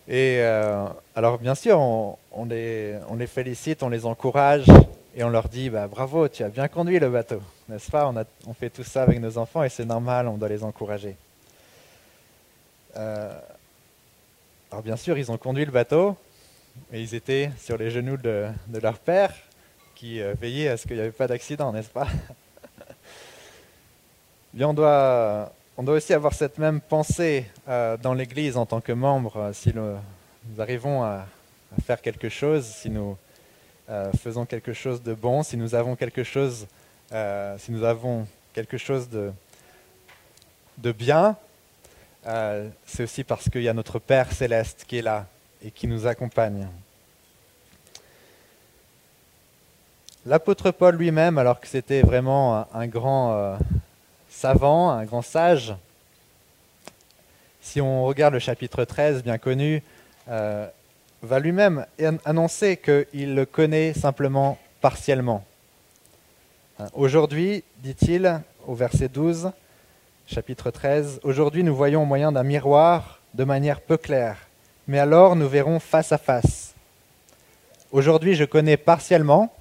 Et 0.09 0.39
euh, 0.41 0.87
alors, 1.15 1.39
bien 1.39 1.55
sûr, 1.55 1.79
on, 1.79 2.45
les, 2.45 2.99
félicite, 3.27 3.83
on 3.83 3.89
les 3.89 4.05
encourage 4.05 4.67
et 5.15 5.23
on 5.23 5.31
leur 5.31 5.49
dit 5.49 5.71
bah, 5.71 5.87
bravo, 5.87 6.29
tu 6.29 6.43
as 6.43 6.49
bien 6.49 6.69
conduit 6.69 6.99
le 6.99 7.09
bateau, 7.09 7.41
n'est-ce 7.69 7.91
pas? 7.91 8.13
On, 8.47 8.55
fait 8.55 8.71
tout 8.71 8.85
ça 8.85 9.05
avec 9.05 9.21
nos 9.21 9.39
enfants 9.39 9.63
et 9.63 9.69
c'est 9.69 9.85
normal, 9.85 10.27
on 10.29 10.37
doit 10.37 10.49
les 10.49 10.65
encourager. 10.65 11.17
Euh, 12.97 13.33
alors, 14.71 14.83
bien 14.83 14.97
sûr, 14.97 15.17
ils 15.19 15.31
ont 15.31 15.39
conduit 15.39 15.65
le 15.65 15.73
bateau 15.73 16.17
et 16.93 17.01
ils 17.01 17.15
étaient 17.15 17.51
sur 17.59 17.77
les 17.77 17.91
genoux 17.91 18.17
de, 18.17 18.49
leur 18.83 18.99
père 18.99 19.33
qui 19.95 20.21
euh, 20.21 20.35
veillait 20.41 20.69
à 20.69 20.77
ce 20.77 20.87
qu'il 20.87 20.97
n'y 20.97 21.03
avait 21.03 21.13
pas 21.13 21.29
d'accident, 21.29 21.73
n'est-ce 21.73 21.91
pas? 21.91 22.09
Bien, 24.55 24.69
on 24.69 24.75
doit 24.75 25.51
on 25.79 25.83
doit 25.83 25.95
aussi 25.95 26.13
avoir 26.13 26.35
cette 26.35 26.59
même 26.59 26.83
pensée 26.83 27.47
euh, 27.67 27.97
dans 27.97 28.13
l'Église 28.13 28.59
en 28.59 28.67
tant 28.67 28.83
que 28.83 28.93
membre. 28.93 29.37
Euh, 29.39 29.53
si 29.55 29.73
nous, 29.75 29.97
arrivons 30.59 31.03
à, 31.03 31.25
faire 31.87 32.03
quelque 32.03 32.29
chose, 32.29 32.67
si 32.67 32.91
nous 32.91 33.17
euh, 33.89 34.13
faisons 34.13 34.45
quelque 34.45 34.75
chose 34.75 35.03
de 35.03 35.15
bon, 35.15 35.43
si 35.43 35.57
nous 35.57 35.75
avons 35.75 35.97
quelque 35.97 36.23
chose, 36.23 36.67
si 37.59 37.73
nous 37.73 37.83
avons 37.85 38.27
quelque 38.53 38.77
chose 38.77 39.09
de, 39.09 39.33
de 40.79 40.93
bien, 40.93 41.37
c'est 42.87 43.03
aussi 43.05 43.25
parce 43.25 43.49
qu'il 43.49 43.63
y 43.63 43.69
a 43.69 43.75
notre 43.75 43.99
Père 43.99 44.31
céleste 44.33 44.85
qui 44.87 44.99
est 44.99 45.03
là 45.03 45.27
et 45.65 45.71
qui 45.71 45.87
nous 45.87 46.07
accompagne. 46.07 46.69
L'apôtre 50.27 50.71
Paul 50.71 50.97
lui-même, 50.97 51.39
alors 51.39 51.61
que 51.61 51.67
c'était 51.67 52.03
vraiment 52.03 52.67
un 52.75 52.87
grand 52.87 53.59
savant, 54.33 54.91
un 54.91 55.05
grand 55.05 55.23
sage. 55.23 55.75
Si 57.61 57.81
on 57.81 58.05
regarde 58.05 58.35
le 58.35 58.41
chapitre 58.41 58.85
13, 58.85 59.23
bien 59.23 59.39
connu, 59.39 59.83
euh, 60.29 60.67
va 61.23 61.39
lui-même 61.39 61.87
annoncer 62.25 62.77
qu'il 62.77 63.35
le 63.35 63.47
connaît 63.47 63.93
simplement 63.93 64.59
partiellement. 64.81 65.45
Hein, 66.81 66.87
aujourd'hui, 66.95 67.63
dit-il 67.79 68.41
au 68.67 68.75
verset 68.75 69.09
12, 69.09 69.53
chapitre 70.27 70.71
13, 70.71 71.21
Aujourd'hui 71.23 71.63
nous 71.63 71.77
voyons 71.77 72.03
au 72.03 72.07
moyen 72.07 72.33
d'un 72.33 72.43
miroir 72.43 73.21
de 73.35 73.45
manière 73.45 73.81
peu 73.81 73.97
claire, 73.97 74.49
mais 74.89 74.99
alors 74.99 75.37
nous 75.37 75.49
verrons 75.49 75.79
face 75.79 76.11
à 76.11 76.19
face. 76.19 76.75
Aujourd'hui 77.93 78.35
je 78.35 78.45
connais 78.45 78.77
partiellement, 78.77 79.55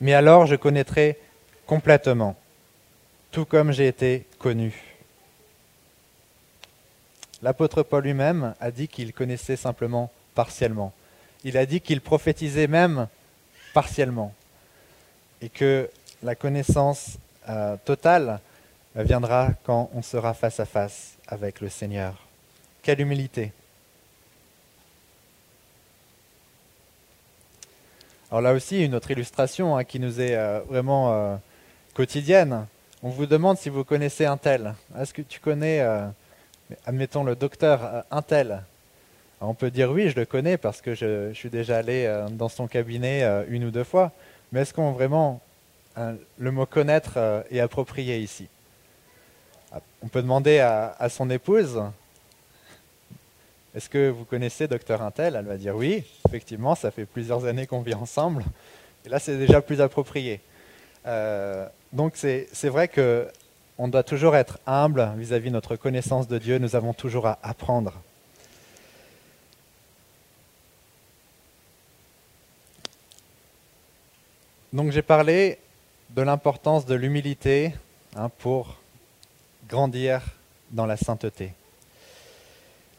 mais 0.00 0.12
alors 0.12 0.46
je 0.46 0.54
connaîtrai 0.54 1.18
complètement 1.66 2.36
tout 3.36 3.44
comme 3.44 3.70
j'ai 3.70 3.86
été 3.86 4.24
connu. 4.38 4.72
L'apôtre 7.42 7.82
Paul 7.82 8.02
lui-même 8.02 8.54
a 8.60 8.70
dit 8.70 8.88
qu'il 8.88 9.12
connaissait 9.12 9.56
simplement 9.56 10.10
partiellement. 10.34 10.94
Il 11.44 11.58
a 11.58 11.66
dit 11.66 11.82
qu'il 11.82 12.00
prophétisait 12.00 12.66
même 12.66 13.08
partiellement. 13.74 14.32
Et 15.42 15.50
que 15.50 15.90
la 16.22 16.34
connaissance 16.34 17.18
euh, 17.46 17.76
totale 17.84 18.40
viendra 18.94 19.50
quand 19.64 19.90
on 19.92 20.00
sera 20.00 20.32
face 20.32 20.58
à 20.58 20.64
face 20.64 21.18
avec 21.28 21.60
le 21.60 21.68
Seigneur. 21.68 22.14
Quelle 22.80 23.02
humilité. 23.02 23.52
Alors 28.30 28.40
là 28.40 28.54
aussi, 28.54 28.82
une 28.82 28.94
autre 28.94 29.10
illustration 29.10 29.76
hein, 29.76 29.84
qui 29.84 30.00
nous 30.00 30.22
est 30.22 30.34
euh, 30.34 30.60
vraiment 30.70 31.12
euh, 31.12 31.36
quotidienne 31.92 32.66
on 33.06 33.10
vous 33.10 33.26
demande 33.26 33.56
si 33.56 33.68
vous 33.68 33.84
connaissez 33.84 34.26
un 34.26 34.36
tel. 34.36 34.74
Est-ce 34.98 35.14
que 35.14 35.22
tu 35.22 35.38
connais, 35.38 35.78
euh, 35.78 36.08
admettons, 36.86 37.22
le 37.22 37.36
docteur 37.36 37.84
euh, 37.84 38.02
un 38.10 38.20
tel 38.20 38.64
On 39.40 39.54
peut 39.54 39.70
dire 39.70 39.92
oui, 39.92 40.10
je 40.10 40.16
le 40.16 40.26
connais 40.26 40.56
parce 40.56 40.80
que 40.80 40.92
je, 40.96 41.32
suis 41.32 41.48
déjà 41.48 41.78
allé 41.78 42.04
euh, 42.04 42.26
dans 42.28 42.48
son 42.48 42.66
cabinet 42.66 43.22
une 43.48 43.64
ou 43.64 43.70
deux 43.70 43.84
fois. 43.84 44.10
Mais 44.50 44.62
est-ce 44.62 44.74
qu'on 44.74 44.90
vraiment 44.90 45.40
le 45.96 46.50
mot 46.50 46.66
connaître 46.66 47.44
est 47.52 47.60
approprié 47.60 48.18
ici? 48.18 48.48
On 50.02 50.08
peut 50.08 50.20
demander 50.20 50.58
à, 50.58 50.96
à 50.98 51.08
son 51.08 51.30
épouse 51.30 51.80
est-ce 53.76 53.88
que 53.88 54.08
vous 54.08 54.24
connaissez 54.24 54.66
docteur 54.66 55.00
Intel? 55.02 55.36
Elle 55.36 55.44
va 55.44 55.56
dire 55.56 55.76
oui, 55.76 56.02
effectivement, 56.26 56.74
ça 56.74 56.90
fait 56.90 57.04
plusieurs 57.04 57.44
années 57.44 57.68
qu'on 57.68 57.82
vit 57.82 57.94
ensemble. 57.94 58.42
Et 59.04 59.08
là, 59.10 59.20
c'est 59.20 59.36
déjà 59.36 59.60
plus 59.60 59.80
approprié. 59.80 60.40
Euh, 61.06 61.68
donc 61.92 62.16
c'est 62.16 62.68
vrai 62.68 62.88
que 62.88 63.28
on 63.78 63.88
doit 63.88 64.02
toujours 64.02 64.36
être 64.36 64.58
humble 64.66 65.12
vis-à-vis 65.16 65.50
de 65.50 65.54
notre 65.54 65.76
connaissance 65.76 66.28
de 66.28 66.38
Dieu. 66.38 66.58
Nous 66.58 66.76
avons 66.76 66.94
toujours 66.94 67.26
à 67.26 67.38
apprendre. 67.42 67.92
Donc 74.72 74.92
j'ai 74.92 75.02
parlé 75.02 75.58
de 76.10 76.22
l'importance 76.22 76.86
de 76.86 76.94
l'humilité 76.94 77.74
hein, 78.16 78.30
pour 78.38 78.76
grandir 79.68 80.22
dans 80.70 80.86
la 80.86 80.96
sainteté. 80.96 81.52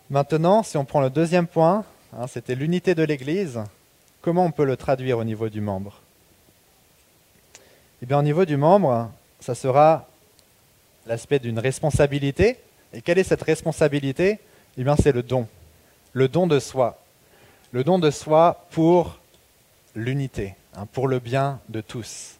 Maintenant, 0.09 0.63
si 0.63 0.77
on 0.77 0.85
prend 0.85 1.01
le 1.01 1.09
deuxième 1.09 1.47
point, 1.47 1.83
hein, 2.17 2.27
c'était 2.27 2.55
l'unité 2.55 2.95
de 2.95 3.03
l'Église, 3.03 3.59
comment 4.21 4.45
on 4.45 4.51
peut 4.51 4.65
le 4.65 4.77
traduire 4.77 5.17
au 5.17 5.23
niveau 5.23 5.49
du 5.49 5.59
membre? 5.59 6.01
Eh 8.01 8.05
bien, 8.05 8.19
au 8.19 8.23
niveau 8.23 8.45
du 8.45 8.57
membre, 8.57 9.09
ça 9.39 9.55
sera 9.55 10.07
l'aspect 11.07 11.39
d'une 11.39 11.59
responsabilité. 11.59 12.57
Et 12.93 13.01
quelle 13.01 13.17
est 13.17 13.23
cette 13.23 13.41
responsabilité? 13.41 14.39
Eh 14.77 14.83
bien, 14.83 14.95
c'est 14.95 15.11
le 15.11 15.23
don. 15.23 15.47
Le 16.13 16.27
don 16.27 16.45
de 16.45 16.59
soi. 16.59 16.99
Le 17.71 17.83
don 17.83 17.97
de 17.97 18.11
soi 18.11 18.65
pour 18.71 19.19
l'unité, 19.95 20.55
hein, 20.75 20.87
pour 20.93 21.07
le 21.07 21.19
bien 21.19 21.59
de 21.69 21.81
tous. 21.81 22.35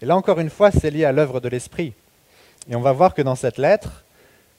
Et 0.00 0.06
là 0.06 0.16
encore 0.16 0.40
une 0.40 0.50
fois, 0.50 0.70
c'est 0.70 0.90
lié 0.90 1.04
à 1.04 1.12
l'œuvre 1.12 1.40
de 1.40 1.48
l'Esprit. 1.48 1.92
Et 2.68 2.74
on 2.74 2.80
va 2.80 2.92
voir 2.92 3.14
que 3.14 3.22
dans 3.22 3.36
cette 3.36 3.58
lettre, 3.58 4.04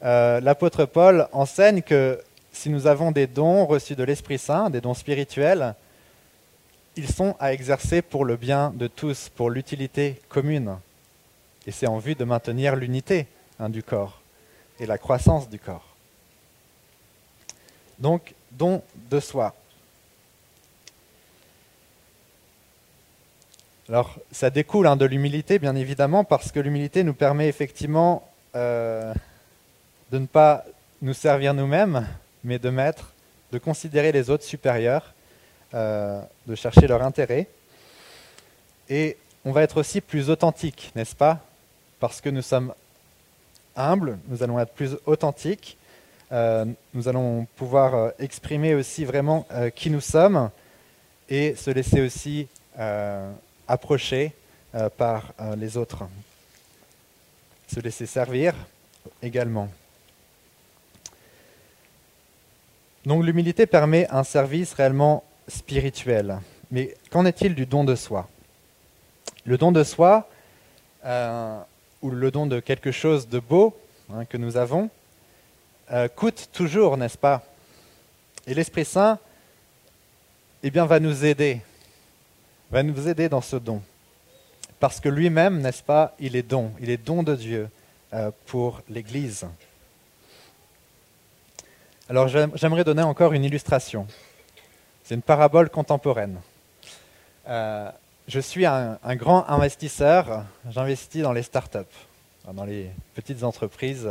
euh, 0.04 0.40
l'apôtre 0.40 0.86
Paul 0.86 1.28
enseigne 1.32 1.82
que 1.82 2.22
si 2.52 2.70
nous 2.70 2.88
avons 2.88 3.12
des 3.12 3.28
dons 3.28 3.66
reçus 3.66 3.96
de 3.96 4.04
l'Esprit 4.04 4.38
Saint, 4.38 4.70
des 4.70 4.80
dons 4.80 4.94
spirituels, 4.94 5.76
ils 6.96 7.12
sont 7.12 7.36
à 7.40 7.54
exercer 7.54 8.02
pour 8.02 8.26
le 8.26 8.38
bien 8.38 8.72
de 8.76 8.88
tous, 8.88 9.30
pour 9.30 9.50
l'utilité 9.50 10.22
commune. 10.30 10.78
Et 11.68 11.72
c'est 11.72 11.88
en 11.88 11.98
vue 11.98 12.16
de 12.16 12.24
maintenir 12.24 12.76
l'unité 12.76 13.28
hein, 13.60 13.70
du 13.70 13.84
corps 13.84 14.22
et 14.80 14.86
la 14.86 14.98
croissance 14.98 15.50
du 15.50 15.60
corps. 15.60 15.96
Donc, 18.00 18.34
don 18.52 18.82
de 19.10 19.20
soi. 19.20 19.56
Alors, 23.88 24.16
ça 24.32 24.50
découle 24.50 24.88
hein, 24.88 24.96
de 24.96 25.06
l'humilité, 25.06 25.60
bien 25.60 25.76
évidemment, 25.76 26.24
parce 26.24 26.52
que 26.52 26.60
l'humilité 26.60 27.04
nous 27.04 27.14
permet 27.14 27.48
effectivement 27.48 28.28
euh, 28.56 29.14
de 30.12 30.18
ne 30.18 30.26
pas 30.26 30.66
nous 31.02 31.14
servir 31.14 31.54
nous-mêmes, 31.54 32.08
mais 32.44 32.58
de 32.58 32.70
mettre, 32.70 33.14
de 33.52 33.58
considérer 33.60 34.12
les 34.12 34.30
autres 34.30 34.44
supérieurs, 34.44 35.15
euh, 35.76 36.22
de 36.48 36.56
chercher 36.56 36.88
leur 36.88 37.04
intérêt. 37.04 37.48
Et 38.90 39.18
on 39.44 39.52
va 39.52 39.64
être 39.64 39.78
aussi 39.78 40.02
plus 40.02 40.30
authentique, 40.30 40.92
n'est-ce 40.96 41.16
pas? 41.16 41.40
Parce 42.00 42.22
que 42.22 42.30
nous 42.30 42.42
sommes 42.42 42.74
humbles, 43.76 44.18
nous 44.28 44.42
allons 44.42 44.60
être 44.60 44.74
plus 44.74 44.98
authentiques, 45.06 45.78
euh, 46.32 46.66
nous 46.94 47.08
allons 47.08 47.46
pouvoir 47.56 48.14
exprimer 48.18 48.74
aussi 48.74 49.06
vraiment 49.06 49.46
qui 49.76 49.90
nous 49.92 50.02
sommes 50.02 50.50
et 51.30 51.56
se 51.56 51.70
laisser 51.70 52.02
aussi 52.02 52.48
approcher 53.68 54.34
euh, 54.76 54.90
par 54.90 55.32
euh, 55.40 55.56
les 55.56 55.78
autres. 55.78 56.04
Se 57.68 57.80
laisser 57.80 58.06
servir 58.06 58.54
également. 59.22 59.70
Donc 63.06 63.24
l'humilité 63.24 63.66
permet 63.68 64.06
un 64.10 64.26
service 64.26 64.74
réellement 64.74 65.24
spirituel. 65.48 66.40
Mais 66.72 66.96
qu'en 67.12 67.26
est-il 67.26 67.56
du 67.56 67.66
don 67.66 67.84
de 67.84 67.96
soi? 67.96 68.28
Le 69.46 69.58
don 69.58 69.72
de 69.72 69.84
soi, 69.84 70.28
euh, 71.06 71.60
ou 72.02 72.10
le 72.10 72.32
don 72.32 72.48
de 72.48 72.60
quelque 72.60 72.92
chose 72.92 73.28
de 73.28 73.40
beau 73.40 73.78
hein, 74.12 74.26
que 74.26 74.38
nous 74.38 74.58
avons, 74.58 74.90
coûte 76.16 76.50
toujours, 76.52 76.98
n'est-ce 76.98 77.18
pas? 77.18 77.44
Et 78.48 78.56
l'Esprit 78.56 78.86
Saint 78.86 79.20
eh 80.64 80.72
bien, 80.72 80.88
va 80.88 81.00
nous 81.00 81.26
aider 81.26 81.62
va 82.72 82.84
nous 82.84 83.08
aider 83.08 83.30
dans 83.30 83.42
ce 83.42 83.56
don. 83.56 83.82
Parce 84.80 85.00
que 85.00 85.10
lui-même, 85.10 85.60
n'est-ce 85.62 85.84
pas, 85.84 86.16
il 86.20 86.36
est 86.36 86.44
don, 86.44 86.72
il 86.82 86.90
est 86.90 86.98
don 86.98 87.24
de 87.24 87.36
Dieu 87.36 87.70
euh, 88.14 88.32
pour 88.48 88.82
l'Église. 88.90 89.48
Alors 92.08 92.28
j'aimerais 92.28 92.84
donner 92.84 93.02
encore 93.02 93.34
une 93.34 93.44
illustration. 93.44 94.06
C'est 95.06 95.16
une 95.16 95.22
parabole 95.22 95.70
contemporaine. 95.70 96.42
Euh, 97.48 97.90
je 98.28 98.40
suis 98.42 98.66
un, 98.66 98.98
grand 99.16 99.48
investisseur, 99.48 100.44
j'investis 100.70 101.22
dans 101.22 101.32
les 101.32 101.44
startups, 101.44 101.80
dans 102.52 102.66
les 102.66 102.90
petites 103.14 103.44
entreprises. 103.44 104.10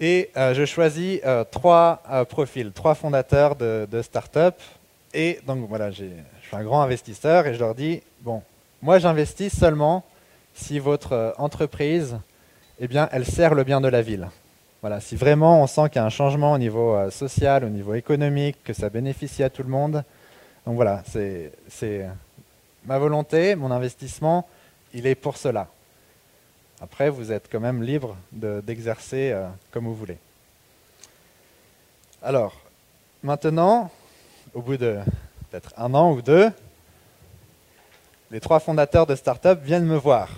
Et 0.00 0.30
euh, 0.36 0.54
je 0.54 0.64
choisis 0.64 1.20
trois 1.52 2.02
profils, 2.28 2.72
trois 2.72 2.94
fondateurs 2.94 3.54
de, 3.54 3.86
de 3.88 4.02
startups. 4.02 4.64
Et 5.12 5.40
donc 5.46 5.68
voilà, 5.68 5.90
je 5.90 6.04
suis 6.42 6.56
un 6.56 6.64
grand 6.64 6.80
investisseur 6.80 7.46
et 7.46 7.54
je 7.54 7.60
leur 7.60 7.74
dis, 7.74 8.02
bon, 8.22 8.42
moi 8.82 8.98
j'investis 8.98 9.54
seulement 9.54 10.04
si 10.56 10.78
votre 10.78 11.12
euh, 11.12 11.32
entreprise, 11.38 12.18
eh 12.80 12.88
bien, 12.88 13.08
elle 13.12 13.26
sert 13.26 13.54
le 13.54 13.62
bien 13.62 13.80
de 13.80 13.88
la 13.88 14.02
ville. 14.02 14.28
Voilà, 14.86 15.00
si 15.00 15.16
vraiment 15.16 15.64
on 15.64 15.66
sent 15.66 15.88
qu'il 15.88 15.96
y 15.96 15.98
a 15.98 16.04
un 16.04 16.10
changement 16.10 16.52
au 16.52 16.58
niveau 16.58 16.94
euh, 16.94 17.10
social, 17.10 17.64
au 17.64 17.68
niveau 17.68 17.94
économique, 17.94 18.62
que 18.62 18.72
ça 18.72 18.88
bénéficie 18.88 19.42
à 19.42 19.50
tout 19.50 19.64
le 19.64 19.68
monde. 19.68 20.04
Donc 20.64 20.76
voilà, 20.76 21.02
c'est 21.08 22.08
ma 22.84 22.96
volonté, 22.96 23.56
mon 23.56 23.72
investissement, 23.72 24.46
il 24.94 25.08
est 25.08 25.16
pour 25.16 25.38
cela. 25.38 25.66
Après, 26.80 27.10
vous 27.10 27.32
êtes 27.32 27.48
quand 27.50 27.58
même 27.58 27.82
libre 27.82 28.16
d'exercer 28.30 29.32
euh, 29.32 29.48
comme 29.72 29.86
vous 29.86 29.94
voulez. 29.96 30.18
Alors, 32.22 32.54
maintenant, 33.24 33.90
au 34.54 34.62
bout 34.62 34.76
de 34.76 35.00
peut-être 35.50 35.74
un 35.76 35.94
an 35.94 36.12
ou 36.12 36.22
deux, 36.22 36.48
les 38.30 38.38
trois 38.38 38.60
fondateurs 38.60 39.06
de 39.08 39.16
start-up 39.16 39.60
viennent 39.64 39.84
me 39.84 39.96
voir 39.96 40.28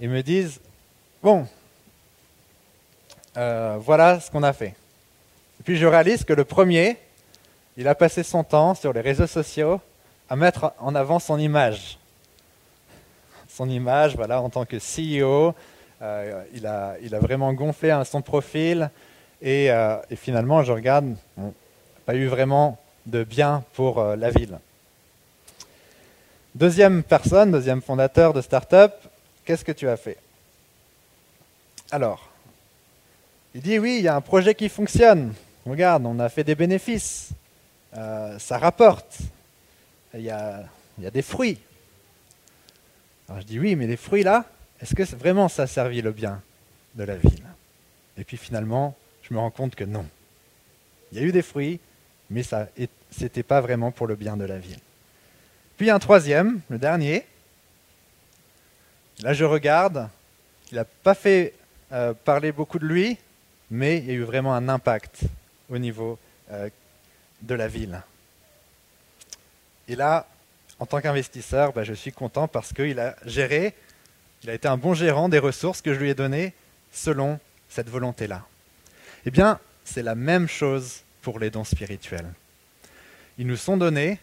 et 0.00 0.08
me 0.08 0.22
disent 0.22 0.58
Bon, 1.22 1.46
euh, 3.36 3.76
voilà 3.80 4.20
ce 4.20 4.30
qu'on 4.30 4.42
a 4.42 4.52
fait. 4.52 4.74
Et 5.60 5.62
puis 5.64 5.76
je 5.76 5.86
réalise 5.86 6.24
que 6.24 6.32
le 6.32 6.44
premier, 6.44 6.98
il 7.76 7.88
a 7.88 7.94
passé 7.94 8.22
son 8.22 8.44
temps 8.44 8.74
sur 8.74 8.92
les 8.92 9.00
réseaux 9.00 9.26
sociaux 9.26 9.80
à 10.28 10.36
mettre 10.36 10.72
en 10.78 10.94
avant 10.94 11.18
son 11.18 11.38
image. 11.38 11.98
Son 13.48 13.68
image, 13.68 14.16
voilà, 14.16 14.40
en 14.40 14.50
tant 14.50 14.64
que 14.64 14.76
CEO, 14.76 15.54
euh, 16.02 16.42
il, 16.54 16.66
a, 16.66 16.96
il, 17.02 17.14
a, 17.14 17.18
vraiment 17.18 17.52
gonflé 17.52 18.02
son 18.04 18.22
profil. 18.22 18.90
Et, 19.42 19.70
euh, 19.70 19.96
et, 20.10 20.16
finalement, 20.16 20.62
je 20.62 20.72
regarde, 20.72 21.14
pas 22.06 22.14
eu 22.14 22.26
vraiment 22.26 22.78
de 23.06 23.22
bien 23.24 23.62
pour 23.74 24.02
la 24.02 24.30
ville. 24.30 24.58
Deuxième 26.54 27.02
personne, 27.02 27.52
deuxième 27.52 27.82
fondateur 27.82 28.32
de 28.32 28.40
start-up, 28.40 28.92
qu'est-ce 29.44 29.64
que 29.64 29.72
tu 29.72 29.88
as 29.88 29.96
fait? 29.96 30.18
Alors, 31.90 32.33
il 33.54 33.60
dit 33.60 33.78
oui, 33.78 33.98
il 33.98 34.04
y 34.04 34.08
a 34.08 34.16
un 34.16 34.20
projet 34.20 34.54
qui 34.54 34.68
fonctionne. 34.68 35.32
Regarde, 35.64 36.04
on 36.04 36.18
a 36.18 36.28
fait 36.28 36.44
des 36.44 36.56
bénéfices. 36.56 37.30
Euh, 37.96 38.38
ça 38.38 38.58
rapporte. 38.58 39.18
Il 40.12 40.22
y, 40.22 40.30
a, 40.30 40.68
des 40.98 41.22
fruits. 41.22 41.58
Alors 43.28 43.40
je 43.40 43.46
dis 43.46 43.58
oui, 43.58 43.74
mais 43.76 43.86
les 43.86 43.96
fruits 43.96 44.22
là, 44.22 44.44
est-ce 44.80 44.94
que 44.94 45.02
vraiment 45.16 45.48
ça 45.48 45.62
a 45.62 45.66
servi 45.66 46.02
le 46.02 46.12
bien 46.12 46.42
de 46.94 47.04
la 47.04 47.16
ville? 47.16 47.44
Et 48.16 48.24
puis 48.24 48.36
finalement, 48.36 48.96
je 49.22 49.32
me 49.32 49.38
rends 49.38 49.50
compte 49.50 49.74
que 49.74 49.84
non. 49.84 50.06
Il 51.10 51.18
y 51.18 51.20
a 51.20 51.24
eu 51.24 51.32
des 51.32 51.42
fruits, 51.42 51.80
mais 52.30 52.42
ce 52.42 52.66
n'était 53.20 53.42
pas 53.42 53.60
vraiment 53.60 53.90
pour 53.90 54.06
le 54.06 54.16
bien 54.16 54.36
de 54.36 54.44
la 54.44 54.58
ville. 54.58 54.80
Puis 55.76 55.90
un 55.90 55.98
troisième, 55.98 56.60
le 56.68 56.78
dernier. 56.78 57.24
Là, 59.20 59.32
je 59.32 59.44
regarde. 59.44 60.08
Il 60.70 60.76
n'a 60.76 60.84
pas 60.84 61.14
fait 61.14 61.54
euh, 61.92 62.14
parler 62.14 62.52
beaucoup 62.52 62.78
de 62.78 62.86
lui, 62.86 63.18
mais 63.70 63.98
il 63.98 64.06
y 64.06 64.10
a 64.10 64.14
eu 64.14 64.22
vraiment 64.22 64.54
un 64.54 64.68
impact 64.68 65.22
au 65.70 65.78
niveau 65.78 66.18
euh, 66.50 66.68
de 67.42 67.54
la 67.54 67.68
ville. 67.68 68.02
Et 69.88 69.96
là, 69.96 70.26
en 70.78 70.86
tant 70.86 71.00
qu'investisseur, 71.00 71.72
bah, 71.72 71.84
je 71.84 71.94
suis 71.94 72.12
content 72.12 72.48
parce 72.48 72.72
qu'il 72.72 72.98
a 72.98 73.16
géré, 73.24 73.74
il 74.42 74.50
a 74.50 74.54
été 74.54 74.68
un 74.68 74.76
bon 74.76 74.94
gérant 74.94 75.28
des 75.28 75.38
ressources 75.38 75.82
que 75.82 75.94
je 75.94 75.98
lui 75.98 76.10
ai 76.10 76.14
données 76.14 76.52
selon 76.92 77.38
cette 77.68 77.88
volonté-là. 77.88 78.44
Eh 79.26 79.30
bien, 79.30 79.58
c'est 79.84 80.02
la 80.02 80.14
même 80.14 80.48
chose 80.48 81.02
pour 81.22 81.38
les 81.38 81.50
dons 81.50 81.64
spirituels. 81.64 82.30
Ils 83.38 83.46
nous 83.46 83.56
sont 83.56 83.76
donnés 83.76 84.18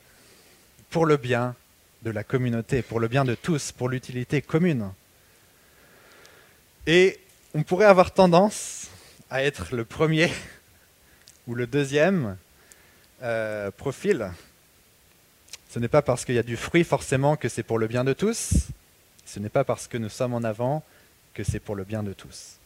pour 0.90 1.06
le 1.06 1.18
bien 1.18 1.56
de 2.04 2.12
la 2.12 2.24
communauté, 2.24 2.82
pour 2.82 3.00
le 3.00 3.08
bien 3.08 3.26
de 3.26 3.36
tous, 3.36 3.72
pour 3.72 3.90
l'utilité 3.90 4.42
commune. 4.42 4.92
Et 6.88 7.20
on 7.54 7.64
pourrait 7.64 7.86
avoir 7.86 8.12
tendance 8.12 8.81
à 9.32 9.44
être 9.44 9.74
le 9.74 9.86
premier 9.86 10.30
ou 11.48 11.56
le 11.56 11.66
deuxième 11.66 12.38
euh, 13.24 13.72
profil. 13.72 14.30
Ce 15.70 15.80
n'est 15.80 15.88
pas 15.88 16.02
parce 16.02 16.26
qu'il 16.26 16.36
y 16.36 16.40
a 16.40 16.44
du 16.44 16.58
fruit 16.58 16.84
forcément 16.84 17.38
que 17.38 17.48
c'est 17.48 17.64
pour 17.64 17.80
le 17.80 17.88
bien 17.88 18.04
de 18.04 18.14
tous. 18.14 18.68
Ce 19.26 19.40
n'est 19.40 19.50
pas 19.50 19.64
parce 19.64 19.88
que 19.88 19.98
nous 19.98 20.10
sommes 20.10 20.34
en 20.34 20.44
avant 20.44 20.84
que 21.34 21.44
c'est 21.44 21.60
pour 21.60 21.76
le 21.76 21.86
bien 21.86 22.04
de 22.04 22.12
tous. 22.12 22.58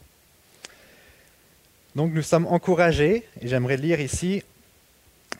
Donc 1.94 2.12
nous 2.12 2.22
sommes 2.22 2.46
encouragés, 2.46 3.26
et 3.40 3.48
j'aimerais 3.48 3.76
lire 3.76 4.00
ici 4.00 4.42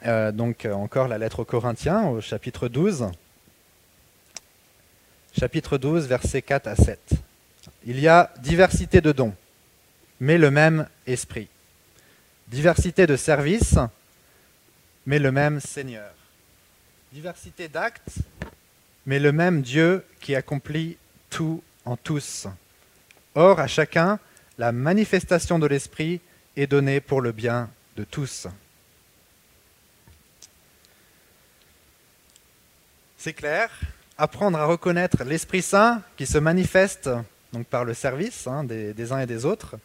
euh, 0.05 0.31
donc 0.31 0.65
euh, 0.65 0.73
encore 0.73 1.07
la 1.07 1.17
lettre 1.17 1.39
aux 1.39 1.45
Corinthiens 1.45 2.07
au 2.07 2.21
chapitre 2.21 2.69
12. 2.69 3.09
Chapitre 5.37 5.77
12, 5.77 6.07
versets 6.07 6.41
4 6.41 6.67
à 6.67 6.75
7. 6.75 6.99
Il 7.85 7.99
y 7.99 8.07
a 8.07 8.31
diversité 8.39 9.01
de 9.01 9.11
dons, 9.11 9.33
mais 10.19 10.37
le 10.37 10.51
même 10.51 10.87
esprit. 11.05 11.47
Diversité 12.47 13.07
de 13.07 13.15
services, 13.15 13.77
mais 15.05 15.19
le 15.19 15.31
même 15.31 15.59
Seigneur. 15.59 16.13
Diversité 17.11 17.67
d'actes, 17.67 18.17
mais 19.05 19.19
le 19.19 19.31
même 19.31 19.61
Dieu 19.61 20.03
qui 20.19 20.35
accomplit 20.35 20.97
tout 21.29 21.63
en 21.85 21.97
tous. 21.97 22.47
Or, 23.35 23.59
à 23.59 23.67
chacun, 23.67 24.19
la 24.57 24.71
manifestation 24.71 25.59
de 25.59 25.67
l'Esprit 25.67 26.21
est 26.55 26.67
donné 26.67 26.99
pour 26.99 27.21
le 27.21 27.31
bien 27.31 27.69
de 27.95 28.03
tous. 28.03 28.47
c'est 33.27 33.33
clair. 33.33 33.69
Apprendre 34.17 34.57
à 34.57 34.63
reconnaître 34.63 35.25
l'Esprit 35.25 35.61
Saint 35.61 36.01
qui 36.15 36.25
se 36.25 36.37
manifeste 36.37 37.09
donc 37.51 37.67
par 37.67 37.83
le 37.83 37.93
service 37.93 38.47
hein, 38.47 38.63
des, 38.63 39.11
uns 39.11 39.19
et 39.19 39.25
des 39.25 39.43
autres, 39.43 39.75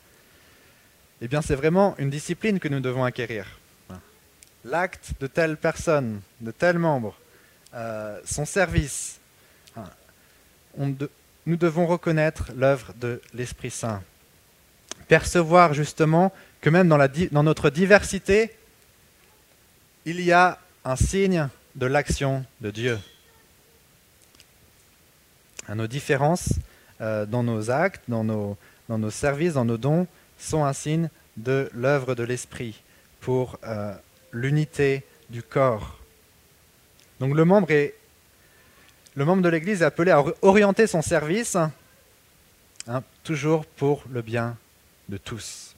eh 1.25 1.29
bien 1.29 1.41
c'est 1.41 1.55
vraiment 1.55 1.95
une 1.99 2.11
discipline 2.11 2.59
que 2.59 2.67
nous 2.67 2.81
devons 2.81 3.05
acquérir. 3.05 3.47
L'acte 4.65 5.15
de 5.21 5.29
telle 5.29 5.57
personne, 5.57 6.21
de 6.41 6.51
tel 6.51 6.79
membre, 6.79 7.17
euh, 7.75 8.19
son 8.25 8.45
service, 8.45 9.21
hein, 9.77 9.85
nous 10.77 11.57
devons 11.57 11.87
reconnaître 11.87 12.51
l'œuvre 12.57 12.93
de 12.95 13.23
l'Esprit 13.35 13.71
Saint. 13.71 14.03
Percevoir 15.07 15.75
justement 15.75 16.33
que 16.61 16.71
même 16.71 16.89
dans, 16.89 17.43
notre 17.45 17.71
diversité, 17.71 18.53
il 20.05 20.21
y 20.21 20.33
a 20.33 20.59
un 20.85 20.97
signe 20.97 21.49
de 21.77 21.87
l'action 21.87 22.45
de 22.61 22.73
Dieu. 22.73 22.99
À 25.69 25.77
nos 25.77 25.87
différences 25.87 26.55
euh, 27.01 27.27
dans 27.27 27.45
nos 27.45 27.71
actes, 27.71 28.03
dans 28.09 28.25
nos, 28.25 29.11
services, 29.11 29.55
dans 29.55 29.65
nos 29.65 29.79
dons, 29.79 30.09
sont 30.43 30.65
un 30.65 30.73
signe 30.73 31.09
de 31.37 31.71
l'œuvre 31.75 32.15
de 32.15 32.23
l'Esprit 32.23 32.83
pour 33.21 33.59
euh, 33.65 33.95
l'unité 34.33 35.05
du 35.31 35.43
corps. 35.43 35.99
Donc 37.21 37.35
le 37.35 37.45
membre, 37.45 37.71
est, 37.71 37.95
le 39.15 39.25
membre 39.25 39.43
de 39.43 39.49
l'Église 39.49 39.83
est 39.83 39.85
appelé 39.85 40.11
à 40.11 40.25
orienter 40.43 40.87
son 40.87 41.03
service 41.03 41.57
hein, 42.87 43.03
toujours 43.23 43.65
pour 43.65 44.05
le 44.11 44.23
bien 44.23 44.57
de 45.09 45.17
tous. 45.17 45.75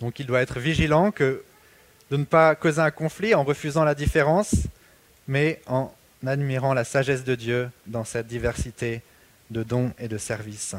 Donc 0.00 0.18
il 0.18 0.26
doit 0.26 0.42
être 0.42 0.60
vigilant 0.60 1.10
que 1.10 1.42
de 2.10 2.16
ne 2.16 2.24
pas 2.24 2.54
causer 2.54 2.80
un 2.80 2.90
conflit 2.90 3.34
en 3.34 3.44
refusant 3.44 3.84
la 3.84 3.94
différence, 3.94 4.54
mais 5.26 5.62
en 5.66 5.92
admirant 6.26 6.74
la 6.74 6.84
sagesse 6.84 7.24
de 7.24 7.34
Dieu 7.34 7.70
dans 7.86 8.04
cette 8.04 8.26
diversité 8.26 9.02
de 9.50 9.62
dons 9.62 9.92
et 9.98 10.08
de 10.08 10.18
services. 10.18 10.74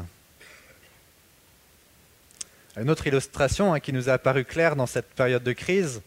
Une 2.76 2.90
autre 2.90 3.06
illustration 3.06 3.72
hein, 3.72 3.80
qui 3.80 3.92
nous 3.92 4.10
a 4.10 4.14
apparu 4.14 4.44
claire 4.44 4.76
dans 4.76 4.86
cette 4.86 5.08
période 5.14 5.42
de 5.42 5.52
crise, 5.52 6.02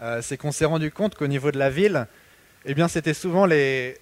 euh, 0.00 0.22
c'est 0.22 0.36
qu'on 0.36 0.52
s'est 0.52 0.64
rendu 0.64 0.90
compte 0.90 1.16
qu'au 1.16 1.26
niveau 1.26 1.50
de 1.50 1.58
la 1.58 1.68
ville, 1.68 2.06
eh 2.64 2.74
bien, 2.74 2.86
c'était 2.88 3.14
souvent 3.14 3.46
les, 3.46 3.98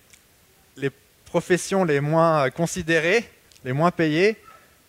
professions 1.24 1.84
les 1.84 2.00
moins 2.00 2.50
considérées, 2.50 3.24
les 3.64 3.72
moins 3.72 3.92
payées, 3.92 4.36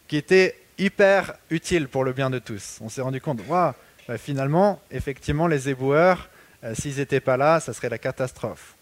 qui 0.08 0.18
étaient 0.18 0.58
hyper 0.78 1.36
utiles 1.52 1.88
pour 1.88 2.04
le 2.04 2.14
bien 2.14 2.30
de 2.30 2.40
tous. 2.40 2.80
On 2.82 2.90
s'est 2.90 3.02
rendu 3.02 3.22
compte, 3.22 3.40
wow, 3.48 3.74
bah, 4.08 4.18
finalement, 4.18 4.82
effectivement, 4.90 5.48
les 5.48 5.70
éboueurs, 5.70 6.30
euh, 6.64 6.74
s'ils 6.74 6.98
n'étaient 6.98 7.20
pas 7.20 7.38
là, 7.38 7.60
ça 7.60 7.74
serait 7.74 7.90
la 7.90 8.00
catastrophe. 8.00 8.76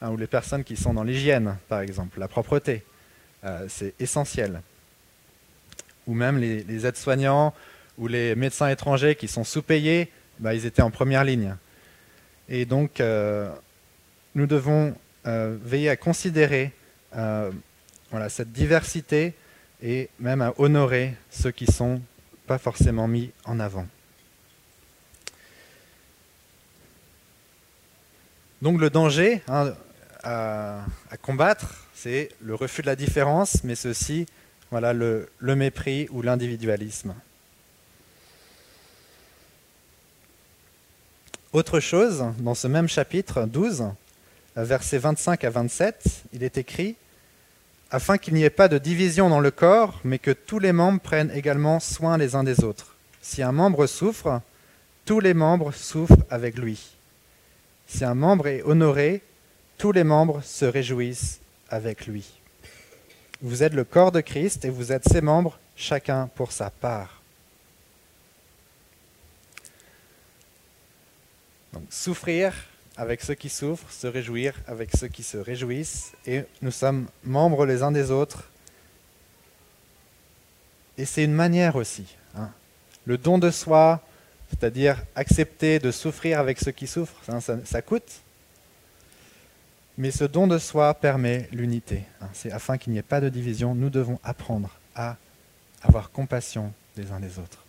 Hein, 0.00 0.10
ou 0.10 0.16
les 0.16 0.26
personnes 0.26 0.64
qui 0.64 0.76
sont 0.76 0.94
dans 0.94 1.04
l'hygiène, 1.04 1.58
par 1.68 1.80
exemple, 1.80 2.18
la 2.18 2.28
propreté, 2.28 2.84
euh, 3.44 3.66
c'est 3.68 3.94
essentiel. 4.00 4.62
Ou 6.06 6.14
même 6.14 6.38
les, 6.38 6.86
aides-soignants 6.86 7.54
ou 7.98 8.08
les 8.08 8.34
médecins 8.34 8.68
étrangers 8.68 9.14
qui 9.14 9.28
sont 9.28 9.44
sous-payés, 9.44 10.10
bah, 10.38 10.54
ils 10.54 10.66
étaient 10.66 10.82
en 10.82 10.90
première 10.90 11.24
ligne. 11.24 11.56
Et 12.48 12.64
donc, 12.64 13.00
euh, 13.00 13.50
nous 14.34 14.46
devons 14.46 14.94
veiller 15.22 15.90
à 15.90 15.96
considérer 15.96 16.72
cette 18.28 18.52
diversité 18.52 19.34
et 19.82 20.08
même 20.18 20.40
à 20.40 20.54
honorer 20.56 21.14
ceux 21.30 21.50
qui 21.50 21.66
ne 21.66 21.72
sont 21.72 22.02
pas 22.46 22.58
forcément 22.58 23.06
mis 23.06 23.30
en 23.44 23.60
avant. 23.60 23.86
Donc 28.62 28.78
le 28.78 28.90
danger 28.90 29.40
hein, 29.48 29.72
à, 30.22 30.84
combattre, 31.22 31.86
c'est 32.02 32.30
le 32.40 32.54
refus 32.54 32.80
de 32.80 32.86
la 32.86 32.96
différence, 32.96 33.62
mais 33.62 33.74
ceci, 33.74 34.24
voilà, 34.70 34.94
le, 34.94 35.28
le 35.38 35.54
mépris 35.54 36.08
ou 36.10 36.22
l'individualisme. 36.22 37.14
Autre 41.52 41.78
chose, 41.80 42.24
dans 42.38 42.54
ce 42.54 42.68
même 42.68 42.88
chapitre 42.88 43.42
12, 43.42 43.84
versets 44.56 44.98
25 44.98 45.44
à 45.44 45.50
27, 45.50 46.24
il 46.32 46.42
est 46.42 46.56
écrit 46.56 46.96
afin 47.90 48.16
qu'il 48.16 48.34
n'y 48.34 48.44
ait 48.44 48.50
pas 48.50 48.68
de 48.68 48.78
division 48.78 49.28
dans 49.28 49.40
le 49.40 49.50
corps, 49.50 50.00
mais 50.04 50.18
que 50.18 50.30
tous 50.30 50.60
les 50.60 50.72
membres 50.72 51.00
prennent 51.00 51.32
également 51.34 51.80
soin 51.80 52.16
les 52.16 52.34
uns 52.34 52.44
des 52.44 52.64
autres. 52.64 52.96
Si 53.20 53.42
un 53.42 53.52
membre 53.52 53.86
souffre, 53.86 54.40
tous 55.04 55.20
les 55.20 55.34
membres 55.34 55.74
souffrent 55.74 56.24
avec 56.30 56.56
lui. 56.56 56.96
Si 57.88 58.04
un 58.04 58.14
membre 58.14 58.46
est 58.46 58.62
honoré, 58.62 59.22
tous 59.76 59.92
les 59.92 60.04
membres 60.04 60.40
se 60.44 60.64
réjouissent 60.64 61.39
avec 61.70 62.06
lui. 62.06 62.30
Vous 63.42 63.62
êtes 63.62 63.72
le 63.72 63.84
corps 63.84 64.12
de 64.12 64.20
Christ 64.20 64.64
et 64.64 64.70
vous 64.70 64.92
êtes 64.92 65.08
ses 65.08 65.20
membres, 65.20 65.58
chacun 65.76 66.28
pour 66.34 66.52
sa 66.52 66.70
part. 66.70 67.22
Donc, 71.72 71.84
souffrir 71.88 72.52
avec 72.96 73.22
ceux 73.22 73.34
qui 73.34 73.48
souffrent, 73.48 73.90
se 73.90 74.06
réjouir 74.06 74.54
avec 74.66 74.94
ceux 74.94 75.08
qui 75.08 75.22
se 75.22 75.38
réjouissent, 75.38 76.12
et 76.26 76.42
nous 76.60 76.70
sommes 76.70 77.06
membres 77.24 77.64
les 77.64 77.82
uns 77.82 77.92
des 77.92 78.10
autres. 78.10 78.44
Et 80.98 81.06
c'est 81.06 81.24
une 81.24 81.32
manière 81.32 81.76
aussi. 81.76 82.04
Hein. 82.36 82.50
Le 83.06 83.16
don 83.16 83.38
de 83.38 83.50
soi, 83.50 84.02
c'est-à-dire 84.50 85.02
accepter 85.14 85.78
de 85.78 85.90
souffrir 85.90 86.38
avec 86.38 86.58
ceux 86.58 86.72
qui 86.72 86.86
souffrent, 86.86 87.22
hein, 87.28 87.40
ça, 87.40 87.82
coûte. 87.82 88.20
Mais 90.00 90.10
ce 90.10 90.24
don 90.24 90.46
de 90.46 90.56
soi 90.56 90.94
permet 90.94 91.46
l'unité. 91.52 92.04
Hein. 92.22 92.28
C'est 92.32 92.50
afin 92.50 92.78
qu'il 92.78 92.90
n'y 92.94 92.98
ait 92.98 93.02
pas 93.02 93.20
de 93.20 93.28
division, 93.28 93.74
nous 93.74 93.90
devons 93.90 94.18
apprendre 94.24 94.70
à 94.94 95.18
avoir 95.82 96.10
compassion 96.10 96.72
des 96.96 97.12
uns 97.12 97.20
des 97.20 97.38
autres, 97.38 97.66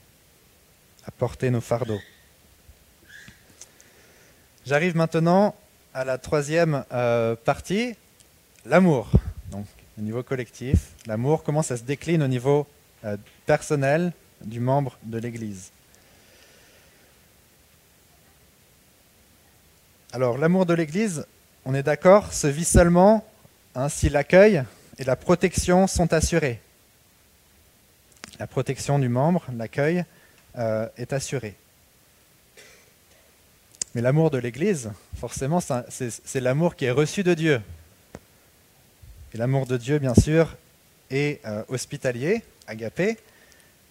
à 1.06 1.12
porter 1.12 1.50
nos 1.50 1.60
fardeaux. 1.60 2.00
J'arrive 4.66 4.96
maintenant 4.96 5.56
à 5.94 6.06
la 6.06 6.18
troisième 6.18 6.86
euh, 6.94 7.36
partie, 7.36 7.96
l'amour. 8.66 9.12
Donc, 9.52 9.66
au 10.00 10.02
niveau 10.02 10.24
collectif, 10.24 10.92
l'amour, 11.08 11.44
comment 11.44 11.64
ça 11.64 11.76
se 11.76 11.84
décline 11.84 12.24
au 12.24 12.30
niveau 12.30 12.66
euh, 13.04 13.18
personnel 13.46 14.14
du 14.42 14.62
membre 14.62 14.98
de 15.04 15.18
l'Église? 15.18 15.74
Alors, 20.14 20.38
l'amour 20.38 20.66
de 20.66 20.74
l'Église, 20.74 21.26
on 21.66 21.74
est 21.74 21.84
d'accord, 21.84 22.34
se 22.34 22.48
vit 22.48 22.66
seulement 22.66 23.26
hein, 23.76 23.90
si 23.90 24.10
l'accueil 24.10 24.64
et 24.98 25.04
la 25.04 25.16
protection 25.16 25.88
sont 25.88 26.12
assurés. 26.14 26.60
La 28.40 28.48
protection 28.48 28.98
du 28.98 29.10
membre, 29.10 29.46
l'accueil, 29.56 30.04
euh, 30.58 30.88
est 30.98 31.14
assuré. 31.14 31.56
Mais 33.94 34.02
l'amour 34.02 34.32
de 34.32 34.38
l'Église, 34.38 34.92
forcément, 35.20 35.60
c'est 35.60 36.40
l'amour 36.40 36.76
qui 36.76 36.86
est 36.86 36.92
reçu 36.92 37.24
de 37.24 37.34
Dieu. 37.34 37.62
Et 39.34 39.38
l'amour 39.38 39.66
de 39.66 39.78
Dieu, 39.78 40.00
bien 40.00 40.16
sûr, 40.16 40.56
est 41.10 41.46
euh, 41.46 41.64
hospitalier, 41.68 42.42
agapé, 42.68 43.18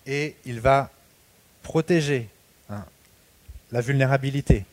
et 0.06 0.36
il 0.44 0.60
va 0.60 0.90
protéger 1.62 2.28
hein, 2.70 2.84
la 3.70 3.80
vulnérabilité. 3.80 4.64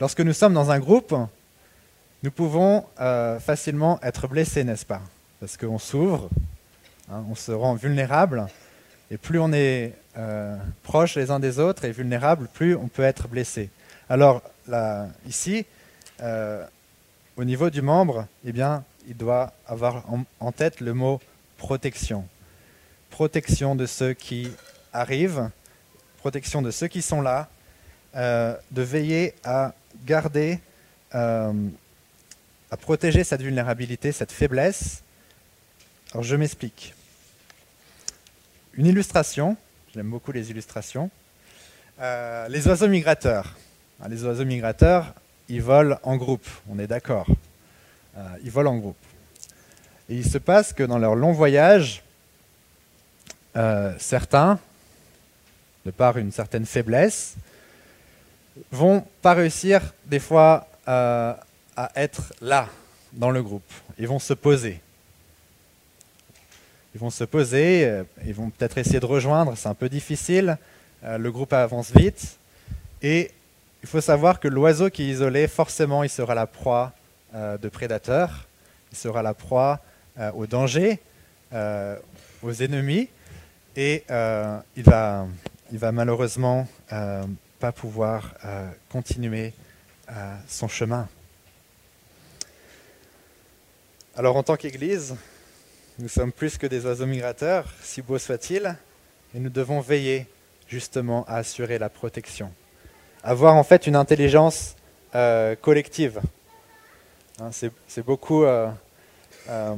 Lorsque 0.00 0.20
nous 0.20 0.32
sommes 0.32 0.54
dans 0.54 0.70
un 0.70 0.78
groupe, 0.78 1.14
nous 2.22 2.30
pouvons 2.30 2.84
euh, 3.00 3.38
facilement 3.38 4.00
être 4.02 4.26
blessés, 4.26 4.64
n'est-ce 4.64 4.86
pas? 4.86 5.02
Parce 5.40 5.56
qu'on 5.56 5.78
s'ouvre, 5.78 6.28
hein, 7.10 7.24
on 7.30 7.36
se 7.36 7.52
rend 7.52 7.74
vulnérable, 7.74 8.46
et 9.10 9.16
plus 9.16 9.38
on 9.38 9.52
est 9.52 9.94
euh, 10.16 10.56
proche 10.82 11.16
les 11.16 11.30
uns 11.30 11.38
des 11.38 11.60
autres 11.60 11.84
et 11.84 11.92
vulnérable, 11.92 12.48
plus 12.52 12.74
on 12.74 12.88
peut 12.88 13.04
être 13.04 13.28
blessé. 13.28 13.70
Alors 14.08 14.42
ici, 15.26 15.64
euh, 16.20 16.66
au 17.36 17.44
niveau 17.44 17.70
du 17.70 17.82
membre, 17.82 18.26
eh 18.44 18.52
bien, 18.52 18.84
il 19.06 19.16
doit 19.16 19.52
avoir 19.66 20.04
en, 20.40 20.52
tête 20.52 20.80
le 20.80 20.94
mot 20.94 21.20
protection. 21.56 22.26
Protection 23.10 23.76
de 23.76 23.86
ceux 23.86 24.12
qui 24.12 24.50
arrivent, 24.92 25.48
protection 26.18 26.62
de 26.62 26.70
ceux 26.70 26.88
qui 26.88 27.00
sont 27.00 27.22
là, 27.22 27.48
de 28.14 28.82
veiller 28.82 29.34
à 29.44 29.72
garder, 30.04 30.60
à 32.70 32.76
protéger 32.76 33.24
cette 33.24 33.42
vulnérabilité, 33.42 34.12
cette 34.12 34.32
faiblesse. 34.32 35.02
Alors 36.12 36.24
je 36.24 36.36
m'explique. 36.36 36.94
Une 38.74 38.86
illustration, 38.86 39.56
j'aime 39.94 40.10
beaucoup 40.10 40.32
les 40.32 40.50
illustrations. 40.50 41.10
les 42.00 42.66
oiseaux 42.66 42.88
migrateurs. 42.88 43.56
Hein, 44.00 44.08
les 44.08 44.22
oiseaux 44.24 44.44
migrateurs, 44.44 45.12
ils 45.48 45.62
volent 45.62 45.98
en 46.02 46.16
groupe, 46.16 46.46
on 46.68 46.78
est 46.78 46.86
d'accord. 46.86 47.26
Euh, 48.16 48.20
ils 48.44 48.50
volent 48.50 48.72
en 48.72 48.78
groupe. 48.78 48.96
Et 50.08 50.16
il 50.16 50.28
se 50.28 50.38
passe 50.38 50.72
que 50.72 50.82
dans 50.82 50.98
leur 50.98 51.14
long 51.14 51.32
voyage, 51.32 52.02
euh, 53.56 53.92
certains, 53.98 54.58
de 55.84 55.90
par 55.90 56.16
une 56.16 56.32
certaine 56.32 56.66
faiblesse, 56.66 57.34
vont 58.70 59.04
pas 59.22 59.34
réussir 59.34 59.80
des 60.06 60.18
fois 60.20 60.68
euh, 60.86 61.34
à 61.78 61.92
être 61.94 62.32
là 62.40 62.68
dans 63.12 63.30
le 63.30 63.40
groupe. 63.40 63.72
Ils 64.00 64.08
vont 64.08 64.18
se 64.18 64.34
poser. 64.34 64.80
Ils 66.92 67.00
vont 67.00 67.10
se 67.10 67.22
poser, 67.22 67.86
euh, 67.86 68.02
ils 68.26 68.34
vont 68.34 68.50
peut-être 68.50 68.78
essayer 68.78 68.98
de 68.98 69.06
rejoindre, 69.06 69.56
c'est 69.56 69.68
un 69.68 69.74
peu 69.74 69.88
difficile. 69.88 70.58
Euh, 71.04 71.18
le 71.18 71.30
groupe 71.30 71.52
avance 71.52 71.92
vite. 71.94 72.36
Et 73.00 73.30
il 73.84 73.88
faut 73.88 74.00
savoir 74.00 74.40
que 74.40 74.48
l'oiseau 74.48 74.90
qui 74.90 75.04
est 75.04 75.06
isolé, 75.06 75.46
forcément, 75.46 76.02
il 76.02 76.10
sera 76.10 76.34
la 76.34 76.46
proie 76.46 76.92
de 77.34 77.68
prédateurs, 77.68 78.48
il 78.90 78.96
sera 78.96 79.22
la 79.22 79.34
proie 79.34 79.80
au 80.34 80.46
danger, 80.46 80.98
aux 81.52 82.52
ennemis, 82.52 83.08
et 83.76 84.02
il, 84.76 84.82
va, 84.82 85.26
il 85.70 85.78
va 85.78 85.92
malheureusement 85.92 86.66
pas 86.88 87.70
pouvoir 87.70 88.34
continuer 88.88 89.52
son 90.48 90.66
chemin. 90.66 91.06
Alors 94.18 94.36
en 94.36 94.42
tant 94.42 94.56
qu'Église, 94.56 95.14
nous 96.00 96.08
sommes 96.08 96.32
plus 96.32 96.58
que 96.58 96.66
des 96.66 96.84
oiseaux 96.84 97.06
migrateurs, 97.06 97.66
si 97.80 98.02
beau 98.02 98.18
soit-il, 98.18 98.76
et 99.32 99.38
nous 99.38 99.48
devons 99.48 99.80
veiller 99.80 100.26
justement 100.66 101.24
à 101.28 101.36
assurer 101.36 101.78
la 101.78 101.88
protection. 101.88 102.52
Avoir 103.22 103.54
en 103.54 103.62
fait 103.62 103.86
une 103.86 103.94
intelligence 103.94 104.74
euh, 105.14 105.54
collective. 105.54 106.20
Hein, 107.40 107.50
c'est 107.52 108.04
beaucoup 108.04 108.42
euh, 108.42 108.68
euh, 109.50 109.76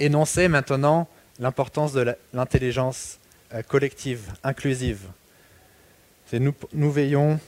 énoncé 0.00 0.48
maintenant 0.48 1.06
l'importance 1.38 1.92
de 1.92 2.16
l'intelligence 2.32 3.20
collective, 3.68 4.32
inclusive. 4.42 5.02
Nous, 6.32 6.54
nous 6.72 6.90
veillons 6.90 7.38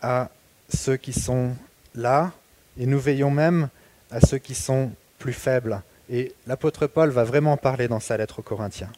à 0.00 0.30
ceux 0.72 0.96
qui 0.96 1.12
sont 1.12 1.56
là 1.96 2.30
et 2.78 2.86
nous 2.86 3.00
veillons 3.00 3.32
même 3.32 3.70
à 4.14 4.20
ceux 4.20 4.38
qui 4.38 4.54
sont 4.54 4.92
plus 5.18 5.32
faibles. 5.32 5.82
Et 6.08 6.32
l'apôtre 6.46 6.86
Paul 6.86 7.10
va 7.10 7.24
vraiment 7.24 7.56
parler 7.56 7.88
dans 7.88 7.98
sa 7.98 8.16
lettre 8.16 8.38
aux 8.38 8.42
Corinthiens. 8.42 8.92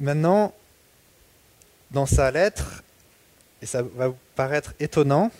Maintenant, 0.00 0.52
dans 1.92 2.06
sa 2.06 2.32
lettre, 2.32 2.82
et 3.62 3.66
ça 3.66 3.82
va 3.82 4.08
vous 4.08 4.18
paraître 4.34 4.74
étonnant, 4.80 5.30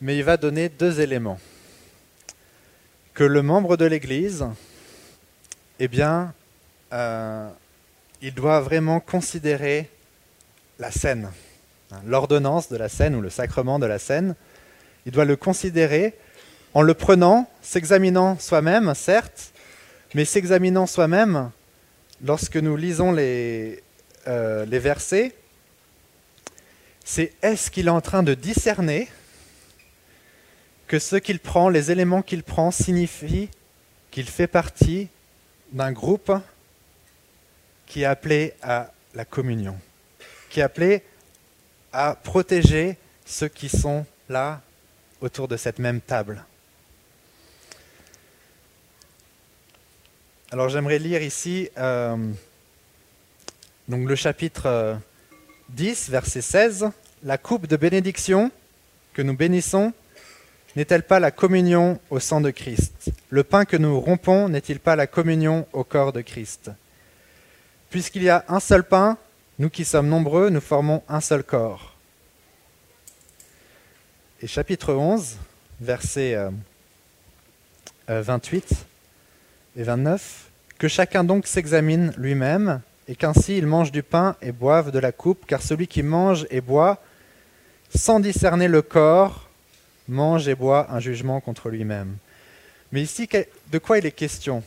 mais 0.00 0.16
il 0.16 0.24
va 0.24 0.38
donner 0.38 0.70
deux 0.70 1.00
éléments. 1.00 1.38
Que 3.12 3.24
le 3.24 3.42
membre 3.42 3.76
de 3.76 3.84
l'Église, 3.84 4.46
eh 5.78 5.88
bien, 5.88 6.32
euh, 6.94 7.50
il 8.22 8.32
doit 8.32 8.60
vraiment 8.60 9.00
considérer 9.00 9.90
la 10.78 10.90
scène, 10.90 11.30
l'ordonnance 12.04 12.68
de 12.68 12.76
la 12.76 12.88
scène 12.88 13.14
ou 13.14 13.20
le 13.20 13.30
sacrement 13.30 13.78
de 13.78 13.86
la 13.86 13.98
scène, 13.98 14.34
il 15.06 15.12
doit 15.12 15.24
le 15.24 15.36
considérer 15.36 16.14
en 16.74 16.82
le 16.82 16.94
prenant, 16.94 17.50
s'examinant 17.62 18.38
soi-même, 18.38 18.94
certes, 18.94 19.52
mais 20.14 20.24
s'examinant 20.24 20.86
soi-même, 20.86 21.50
lorsque 22.24 22.56
nous 22.56 22.76
lisons 22.76 23.12
les, 23.12 23.82
euh, 24.26 24.64
les 24.66 24.78
versets, 24.78 25.34
c'est 27.04 27.32
est-ce 27.42 27.70
qu'il 27.70 27.86
est 27.86 27.90
en 27.90 28.00
train 28.00 28.22
de 28.22 28.34
discerner 28.34 29.08
que 30.86 30.98
ce 30.98 31.16
qu'il 31.16 31.40
prend, 31.40 31.68
les 31.68 31.90
éléments 31.90 32.22
qu'il 32.22 32.42
prend, 32.42 32.70
signifient 32.70 33.48
qu'il 34.10 34.28
fait 34.28 34.46
partie 34.46 35.08
d'un 35.72 35.92
groupe 35.92 36.32
qui 37.86 38.02
est 38.02 38.06
appelé 38.06 38.54
à 38.62 38.92
la 39.14 39.24
communion 39.24 39.78
qui 40.50 40.60
est 40.60 40.62
appelé 40.62 41.02
à 41.92 42.14
protéger 42.14 42.96
ceux 43.24 43.48
qui 43.48 43.68
sont 43.68 44.06
là 44.28 44.60
autour 45.20 45.48
de 45.48 45.56
cette 45.56 45.78
même 45.78 46.00
table. 46.00 46.44
Alors 50.50 50.68
j'aimerais 50.68 50.98
lire 50.98 51.22
ici 51.22 51.68
euh, 51.76 52.16
donc 53.88 54.08
le 54.08 54.14
chapitre 54.16 54.98
10, 55.70 56.08
euh, 56.08 56.12
verset 56.12 56.42
16. 56.42 56.90
La 57.22 57.38
coupe 57.38 57.66
de 57.66 57.76
bénédiction 57.76 58.50
que 59.12 59.22
nous 59.22 59.34
bénissons 59.34 59.92
n'est-elle 60.76 61.02
pas 61.02 61.20
la 61.20 61.30
communion 61.30 61.98
au 62.10 62.20
sang 62.20 62.40
de 62.40 62.50
Christ? 62.50 63.10
Le 63.30 63.42
pain 63.44 63.64
que 63.64 63.76
nous 63.76 63.98
rompons 63.98 64.48
n'est-il 64.48 64.78
pas 64.78 64.94
la 64.94 65.06
communion 65.06 65.66
au 65.72 65.84
corps 65.84 66.12
de 66.12 66.20
Christ? 66.20 66.70
Puisqu'il 67.90 68.22
y 68.22 68.28
a 68.28 68.44
un 68.48 68.60
seul 68.60 68.84
pain, 68.84 69.16
nous 69.58 69.70
qui 69.70 69.84
sommes 69.84 70.08
nombreux, 70.08 70.50
nous 70.50 70.60
formons 70.60 71.02
un 71.08 71.20
seul 71.20 71.42
corps. 71.42 71.94
Et 74.40 74.46
chapitre 74.46 74.94
11, 74.94 75.36
versets 75.80 76.36
28 78.06 78.64
euh, 78.70 78.74
euh, 79.76 79.80
et 79.80 79.82
29, 79.82 80.50
Que 80.78 80.86
chacun 80.86 81.24
donc 81.24 81.48
s'examine 81.48 82.12
lui-même, 82.16 82.80
et 83.08 83.16
qu'ainsi 83.16 83.58
il 83.58 83.66
mange 83.66 83.90
du 83.90 84.04
pain 84.04 84.36
et 84.42 84.52
boive 84.52 84.92
de 84.92 85.00
la 85.00 85.10
coupe, 85.10 85.44
car 85.46 85.60
celui 85.60 85.88
qui 85.88 86.04
mange 86.04 86.46
et 86.50 86.60
boit, 86.60 87.02
sans 87.92 88.20
discerner 88.20 88.68
le 88.68 88.82
corps, 88.82 89.48
mange 90.06 90.46
et 90.46 90.54
boit 90.54 90.86
un 90.92 91.00
jugement 91.00 91.40
contre 91.40 91.68
lui-même. 91.68 92.16
Mais 92.92 93.02
ici, 93.02 93.28
de 93.72 93.78
quoi 93.78 93.98
il 93.98 94.06
est 94.06 94.12
question 94.12 94.62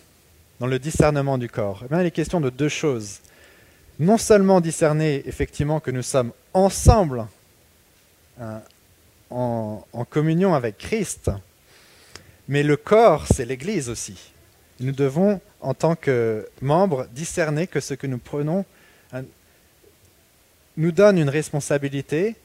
dans 0.60 0.68
le 0.68 0.80
discernement 0.80 1.38
du 1.38 1.48
corps? 1.48 1.84
Eh 1.86 1.88
bien, 1.88 2.02
Il 2.02 2.08
est 2.08 2.12
question 2.12 2.42
de 2.42 2.50
deux 2.50 2.70
choses 2.70 3.22
non 4.02 4.18
seulement 4.18 4.62
discerner 4.62 5.22
effectivement 5.28 5.80
que 5.80 5.92
nous 5.92 6.02
sommes 6.02 6.32
ensemble 6.56 7.28
hein, 8.40 8.62
en, 9.30 9.84
communion 10.10 10.56
avec 10.56 10.80
Christ, 10.80 11.30
mais 12.48 12.64
le 12.64 12.78
corps, 12.78 13.28
c'est 13.32 13.46
l'Église 13.46 13.90
aussi. 13.90 14.34
Nous 14.80 14.92
devons, 14.92 15.40
en 15.62 15.76
tant 15.76 15.96
que 15.96 16.50
membres, 16.62 17.06
discerner 17.12 17.68
que 17.68 17.80
ce 17.80 17.94
que 17.94 18.08
nous 18.08 18.18
prenons 18.18 18.66
hein, 19.14 19.24
nous 20.78 20.92
donne 20.92 21.20
une 21.20 21.30
responsabilité 21.30 22.36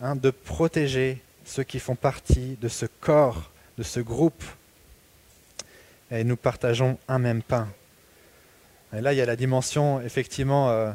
hein, 0.00 0.16
de 0.16 0.30
protéger 0.30 1.20
ceux 1.44 1.62
qui 1.62 1.78
font 1.78 1.94
partie 1.94 2.56
de 2.62 2.68
ce 2.68 2.86
corps, 2.86 3.50
de 3.76 3.82
ce 3.82 4.00
groupe. 4.00 4.42
Et 6.10 6.24
nous 6.24 6.36
partageons 6.36 6.98
un 7.06 7.18
même 7.18 7.42
pain. 7.42 7.68
Et 8.96 9.02
là, 9.02 9.12
il 9.12 9.16
y 9.16 9.22
a 9.22 9.26
la 9.26 9.36
dimension 9.36 10.00
effectivement 10.00 10.70
euh, 10.70 10.92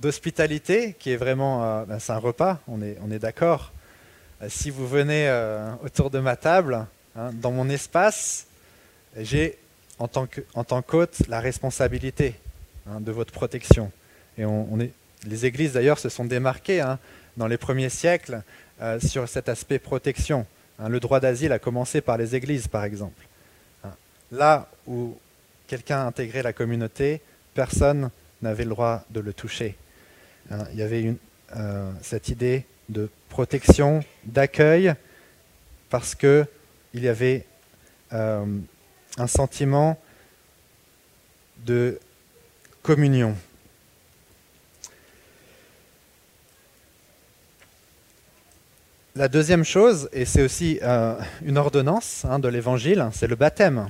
d'hospitalité 0.00 0.94
qui 0.98 1.10
est 1.10 1.16
vraiment, 1.16 1.64
euh, 1.64 1.84
ben, 1.84 1.98
c'est 1.98 2.12
un 2.12 2.18
repas, 2.18 2.60
on 2.68 2.82
est, 2.82 2.96
on 3.02 3.10
est 3.10 3.18
d'accord. 3.18 3.72
Euh, 4.42 4.46
si 4.48 4.70
vous 4.70 4.86
venez 4.86 5.30
autour 5.82 6.10
de 6.10 6.18
ma 6.18 6.36
table, 6.36 6.86
hein, 7.16 7.30
dans 7.34 7.52
mon 7.52 7.68
espace, 7.68 8.46
j'ai 9.16 9.58
en 9.98 10.08
tant 10.08 10.82
qu'hôte 10.82 11.22
la 11.28 11.40
responsabilité 11.40 12.34
hein, 12.88 13.00
de 13.00 13.12
votre 13.12 13.32
protection. 13.32 13.92
Et 14.36 14.44
on, 14.44 14.80
est, 14.80 14.90
les 15.24 15.46
églises 15.46 15.72
d'ailleurs 15.72 15.98
se 15.98 16.08
sont 16.08 16.24
démarquées 16.24 16.80
hein, 16.80 16.98
dans 17.36 17.46
les 17.46 17.56
premiers 17.56 17.90
siècles 17.90 18.42
sur 18.98 19.28
cet 19.28 19.48
aspect 19.48 19.78
protection. 19.78 20.46
le 20.84 20.98
droit 20.98 21.20
d'asile 21.20 21.52
a 21.52 21.60
commencé 21.60 22.00
par 22.00 22.18
les 22.18 22.34
églises, 22.34 22.66
par 22.66 22.82
exemple. 22.82 23.24
Là 24.32 24.68
où 24.88 25.16
quelqu'un 25.68 26.00
a 26.00 26.06
intégré 26.06 26.42
la 26.42 26.52
communauté, 26.52 27.20
personne 27.54 28.10
n'avait 28.42 28.64
le 28.64 28.70
droit 28.70 29.04
de 29.10 29.20
le 29.20 29.32
toucher. 29.32 29.76
Hein, 30.50 30.64
il 30.72 30.78
y 30.78 30.82
avait 30.82 31.14
euh, 31.56 31.90
cette 32.02 32.28
idée 32.28 32.66
de 32.88 33.08
protection, 33.28 34.04
d'accueil, 34.24 34.94
parce 35.88 36.14
qu'il 36.14 36.46
y 36.94 37.08
avait 37.08 37.46
euh, 38.12 38.44
un 39.16 39.26
sentiment 39.26 39.98
de 41.64 41.98
communion. 42.82 43.34
La 49.16 49.28
deuxième 49.28 49.64
chose, 49.64 50.08
et 50.12 50.24
c'est 50.24 50.42
aussi 50.42 50.80
euh, 50.82 51.14
une 51.42 51.56
ordonnance 51.56 52.24
hein, 52.28 52.38
de 52.38 52.48
l'Évangile, 52.48 53.08
c'est 53.12 53.28
le 53.28 53.36
baptême. 53.36 53.88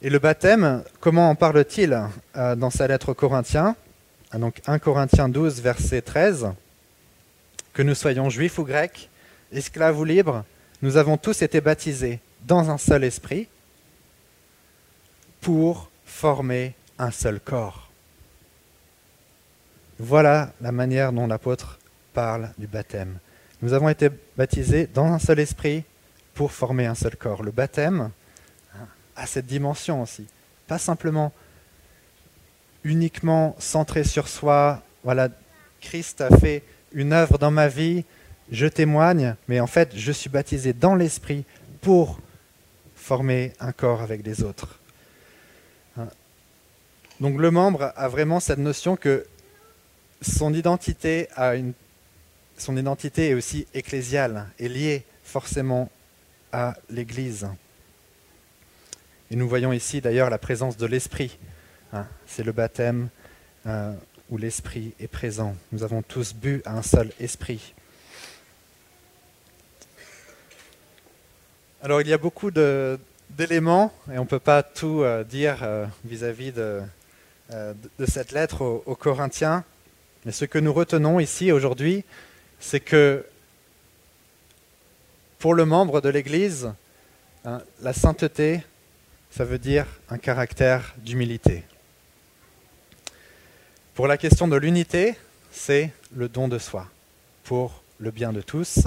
Et 0.00 0.10
le 0.10 0.18
baptême, 0.18 0.82
comment 1.00 1.28
en 1.30 1.34
parle-t-il 1.34 2.00
dans 2.34 2.70
sa 2.70 2.88
lettre 2.88 3.10
aux 3.10 3.14
Corinthiens? 3.14 3.76
Donc 4.34 4.60
1 4.66 4.78
Corinthiens 4.78 5.28
12, 5.28 5.60
verset 5.60 6.02
13. 6.02 6.52
Que 7.72 7.82
nous 7.82 7.94
soyons 7.94 8.30
juifs 8.30 8.58
ou 8.58 8.64
grecs, 8.64 9.08
esclaves 9.52 9.98
ou 9.98 10.04
libres, 10.04 10.44
nous 10.82 10.96
avons 10.96 11.16
tous 11.16 11.42
été 11.42 11.60
baptisés 11.60 12.20
dans 12.42 12.70
un 12.70 12.78
seul 12.78 13.04
esprit 13.04 13.48
pour 15.40 15.90
former 16.04 16.74
un 16.98 17.10
seul 17.10 17.40
corps. 17.40 17.90
Voilà 19.98 20.52
la 20.60 20.72
manière 20.72 21.12
dont 21.12 21.26
l'apôtre 21.26 21.78
parle 22.12 22.50
du 22.58 22.66
baptême. 22.66 23.18
Nous 23.62 23.72
avons 23.72 23.88
été 23.88 24.10
baptisés 24.36 24.88
dans 24.92 25.06
un 25.06 25.18
seul 25.18 25.38
esprit 25.38 25.84
pour 26.34 26.52
former 26.52 26.86
un 26.86 26.94
seul 26.94 27.16
corps. 27.16 27.42
Le 27.42 27.52
baptême, 27.52 28.10
à 29.14 29.26
cette 29.26 29.46
dimension 29.46 30.02
aussi. 30.02 30.26
pas 30.66 30.78
simplement 30.78 31.32
uniquement 32.84 33.56
centré 33.58 34.04
sur 34.04 34.28
soi. 34.28 34.82
Voilà, 35.04 35.28
Christ 35.80 36.20
a 36.20 36.36
fait 36.36 36.62
une 36.92 37.12
œuvre 37.12 37.38
dans 37.38 37.50
ma 37.50 37.68
vie, 37.68 38.04
je 38.50 38.66
témoigne, 38.66 39.34
mais 39.48 39.60
en 39.60 39.66
fait, 39.66 39.92
je 39.96 40.12
suis 40.12 40.30
baptisé 40.30 40.72
dans 40.72 40.94
l'esprit 40.94 41.44
pour 41.80 42.20
former 42.94 43.52
un 43.60 43.72
corps 43.72 44.02
avec 44.02 44.24
les 44.24 44.42
autres. 44.42 44.78
Hein. 45.96 46.08
Donc 47.20 47.38
le 47.38 47.50
membre 47.50 47.92
a 47.96 48.08
vraiment 48.08 48.40
cette 48.40 48.58
notion 48.58 48.96
que 48.96 49.26
son 50.20 50.54
identité, 50.54 51.28
a 51.34 51.56
une, 51.56 51.72
son 52.56 52.76
identité 52.76 53.30
est 53.30 53.34
aussi 53.34 53.66
ecclésiale, 53.74 54.48
est 54.58 54.68
liée 54.68 55.04
forcément 55.24 55.90
à 56.52 56.74
l'Église. 56.90 57.48
Et 59.30 59.36
nous 59.36 59.48
voyons 59.48 59.72
ici 59.72 60.00
d'ailleurs 60.00 60.30
la 60.30 60.38
présence 60.38 60.76
de 60.76 60.86
l'Esprit. 60.86 61.38
Hein. 61.92 62.06
C'est 62.26 62.42
le 62.42 62.52
baptême 62.52 63.08
euh, 63.66 63.92
où 64.30 64.38
l'Esprit 64.38 64.94
est 64.98 65.08
présent. 65.08 65.54
Nous 65.72 65.82
avons 65.82 66.02
tous 66.02 66.34
bu 66.34 66.62
à 66.64 66.76
un 66.76 66.82
seul 66.82 67.10
Esprit. 67.20 67.74
Alors 71.82 72.00
il 72.00 72.08
y 72.08 72.12
a 72.12 72.18
beaucoup 72.18 72.50
d'éléments 72.50 73.92
et 74.10 74.18
on 74.18 74.22
ne 74.22 74.28
peut 74.28 74.38
pas 74.38 74.62
tout 74.62 75.02
euh, 75.02 75.22
dire 75.24 75.58
euh, 75.62 75.86
vis-à-vis 76.04 76.52
de, 76.52 76.80
cette 78.08 78.32
lettre 78.32 78.62
aux 78.62 78.94
Corinthiens. 78.94 79.64
Mais 80.24 80.32
ce 80.32 80.46
que 80.46 80.58
nous 80.58 80.72
retenons 80.72 81.20
ici 81.20 81.52
aujourd'hui, 81.52 82.04
c'est 82.60 82.80
que 82.80 83.26
pour 85.38 85.52
le 85.52 85.66
membre 85.66 86.00
de 86.00 86.08
l'Église, 86.08 86.72
hein, 87.44 87.60
la 87.82 87.92
sainteté, 87.92 88.62
ça 89.30 89.44
veut 89.44 89.58
dire 89.58 89.86
un 90.08 90.16
caractère 90.16 90.94
d'humilité. 90.98 91.64
Pour 93.94 94.06
la 94.06 94.16
question 94.16 94.48
de 94.48 94.56
l'unité, 94.56 95.16
c'est 95.50 95.90
le 96.14 96.30
don 96.30 96.48
de 96.48 96.58
soi 96.58 96.86
pour 97.44 97.82
le 97.98 98.10
bien 98.10 98.32
de 98.32 98.40
tous. 98.40 98.86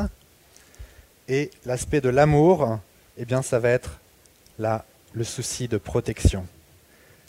Et 1.27 1.51
l'aspect 1.63 2.01
de 2.01 2.09
l'amour, 2.09 2.79
eh 3.15 3.25
bien, 3.25 3.43
ça 3.43 3.59
va 3.59 3.69
être 3.69 3.99
là 4.57 4.83
le 5.13 5.23
souci 5.23 5.67
de 5.67 5.77
protection. 5.77 6.47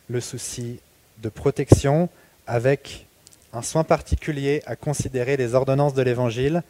Le 0.09 0.23
souci 0.23 0.81
de 1.19 1.29
protection 1.29 2.09
avec 2.47 3.07
un 3.53 3.61
soin 3.61 3.85
particulier 3.85 4.63
à 4.65 4.75
considérer 4.75 5.37
les 5.37 5.55
ordonnances 5.55 5.93
de 5.93 6.01
l'Évangile, 6.01 6.63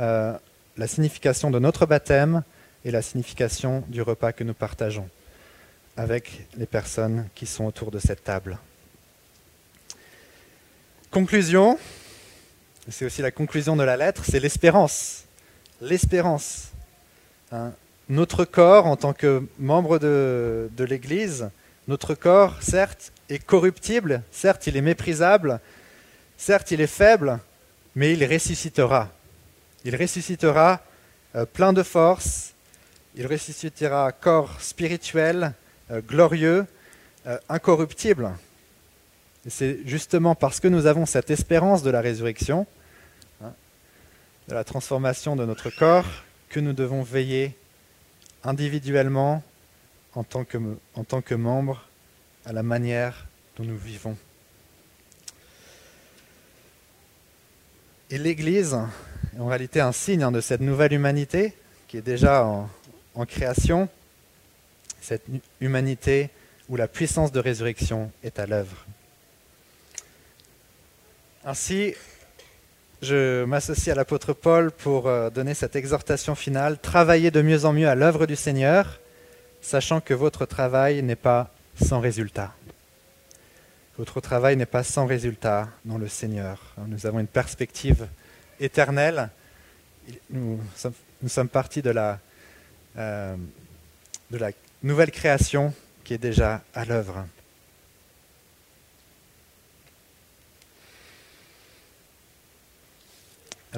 euh, 0.00 0.32
la 0.78 0.86
signification 0.86 1.50
de 1.50 1.58
notre 1.58 1.84
baptême 1.84 2.42
et 2.86 2.90
la 2.90 3.02
signification 3.02 3.84
du 3.88 4.00
repas 4.00 4.32
que 4.32 4.44
nous 4.44 4.54
partageons 4.54 5.10
avec 5.98 6.46
les 6.56 6.66
personnes 6.66 7.28
qui 7.34 7.44
sont 7.44 7.66
autour 7.66 7.90
de 7.90 7.98
cette 7.98 8.24
table. 8.24 8.58
Conclusion, 11.10 11.78
c'est 12.88 13.04
aussi 13.04 13.22
la 13.22 13.30
conclusion 13.30 13.76
de 13.76 13.82
la 13.82 13.96
lettre, 13.96 14.22
c'est 14.28 14.40
l'espérance. 14.40 15.24
L'espérance. 15.80 16.68
Hein. 17.50 17.72
notre 18.10 18.44
corps, 18.44 18.86
en 18.86 18.96
tant 18.96 19.14
que 19.14 19.42
membre 19.58 19.98
de, 19.98 20.68
l'Église, 20.78 21.48
notre 21.86 22.14
corps, 22.14 22.56
certes, 22.60 23.12
est 23.30 23.38
corruptible, 23.38 24.22
certes, 24.30 24.66
il 24.66 24.76
est 24.76 24.82
méprisable, 24.82 25.60
Certes, 26.40 26.70
il 26.70 26.80
est 26.80 26.86
faible, 26.86 27.40
mais 27.96 28.12
il 28.12 28.24
ressuscitera. 28.24 29.08
Il 29.84 29.96
ressuscitera 29.96 30.80
euh, 31.34 31.44
plein 31.46 31.72
de 31.72 31.82
force, 31.82 32.54
il 33.16 33.26
ressuscitera 33.26 34.12
corps 34.12 34.60
spirituel, 34.60 35.52
euh, 35.90 36.00
glorieux, 36.00 36.64
euh, 37.26 37.38
incorruptible. 37.48 38.30
C'est 39.48 39.78
justement 39.86 40.34
parce 40.34 40.60
que 40.60 40.68
nous 40.68 40.86
avons 40.86 41.06
cette 41.06 41.30
espérance 41.30 41.82
de 41.82 41.90
la 41.90 42.00
résurrection, 42.00 42.66
hein, 43.42 43.52
de 44.48 44.54
la 44.54 44.64
transformation 44.64 45.36
de 45.36 45.44
notre 45.44 45.70
corps, 45.70 46.06
que 46.48 46.60
nous 46.60 46.72
devons 46.72 47.02
veiller 47.02 47.56
individuellement, 48.44 49.42
en 50.14 50.24
tant 50.24 50.44
que, 50.44 50.58
en 50.94 51.04
tant 51.04 51.20
que 51.20 51.34
membres, 51.34 51.86
à 52.44 52.52
la 52.52 52.62
manière 52.62 53.26
dont 53.56 53.64
nous 53.64 53.76
vivons. 53.76 54.16
Et 58.10 58.16
l'Église 58.16 58.78
est 59.36 59.40
en 59.40 59.46
réalité 59.46 59.80
un 59.80 59.92
signe 59.92 60.22
hein, 60.22 60.32
de 60.32 60.40
cette 60.40 60.62
nouvelle 60.62 60.94
humanité 60.94 61.52
qui 61.88 61.98
est 61.98 62.02
déjà 62.02 62.44
en, 62.44 63.26
création, 63.26 63.88
cette 65.00 65.24
humanité 65.60 66.30
où 66.68 66.76
la 66.76 66.88
puissance 66.88 67.32
de 67.32 67.40
résurrection 67.40 68.10
est 68.22 68.38
à 68.38 68.46
l'œuvre. 68.46 68.86
Ainsi, 71.50 71.94
je 73.00 73.44
m'associe 73.44 73.90
à 73.90 73.94
l'apôtre 73.94 74.34
Paul 74.34 74.70
pour 74.70 75.08
euh, 75.08 75.30
donner 75.30 75.54
cette 75.54 75.76
exhortation 75.76 76.34
finale. 76.34 76.78
Travaillez 76.78 77.30
de 77.30 77.40
mieux 77.40 77.64
en 77.64 77.72
mieux 77.72 77.88
à 77.88 77.94
l'œuvre 77.94 78.26
du 78.26 78.36
Seigneur, 78.36 79.00
sachant 79.62 80.02
que 80.02 80.12
votre 80.12 80.44
travail 80.44 81.02
n'est 81.02 81.16
pas 81.16 81.50
sans 81.82 82.00
résultat. 82.00 82.52
Votre 83.96 84.20
travail 84.20 84.58
n'est 84.58 84.66
pas 84.66 84.84
sans 84.84 85.06
résultat 85.06 85.70
dans 85.86 85.96
le 85.96 86.06
Seigneur. 86.06 86.60
Nous 86.86 87.06
avons 87.06 87.18
une 87.18 87.26
perspective 87.26 88.08
éternelle. 88.60 89.30
Nous 90.28 90.60
sommes, 90.76 91.48
partis 91.48 91.80
euh, 91.86 93.36
de 94.30 94.36
la 94.36 94.50
nouvelle 94.82 95.10
création 95.10 95.72
qui 96.04 96.12
est 96.12 96.18
déjà 96.18 96.60
à 96.74 96.84
l'œuvre. 96.84 97.24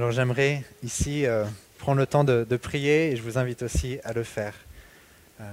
Alors 0.00 0.12
j'aimerais 0.12 0.64
ici 0.82 1.26
euh, 1.26 1.44
prendre 1.76 1.98
le 1.98 2.06
temps 2.06 2.24
de, 2.24 2.56
prier 2.56 3.10
et 3.10 3.16
je 3.16 3.22
vous 3.22 3.36
invite 3.36 3.60
aussi 3.60 3.98
à 4.02 4.14
le 4.14 4.22
faire. 4.22 4.54
Euh, 5.42 5.44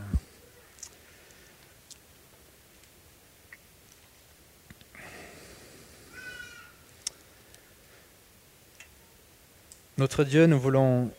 Notre 9.98 10.24
Dieu, 10.24 10.46
nous 10.46 10.58
voulons 10.58 11.12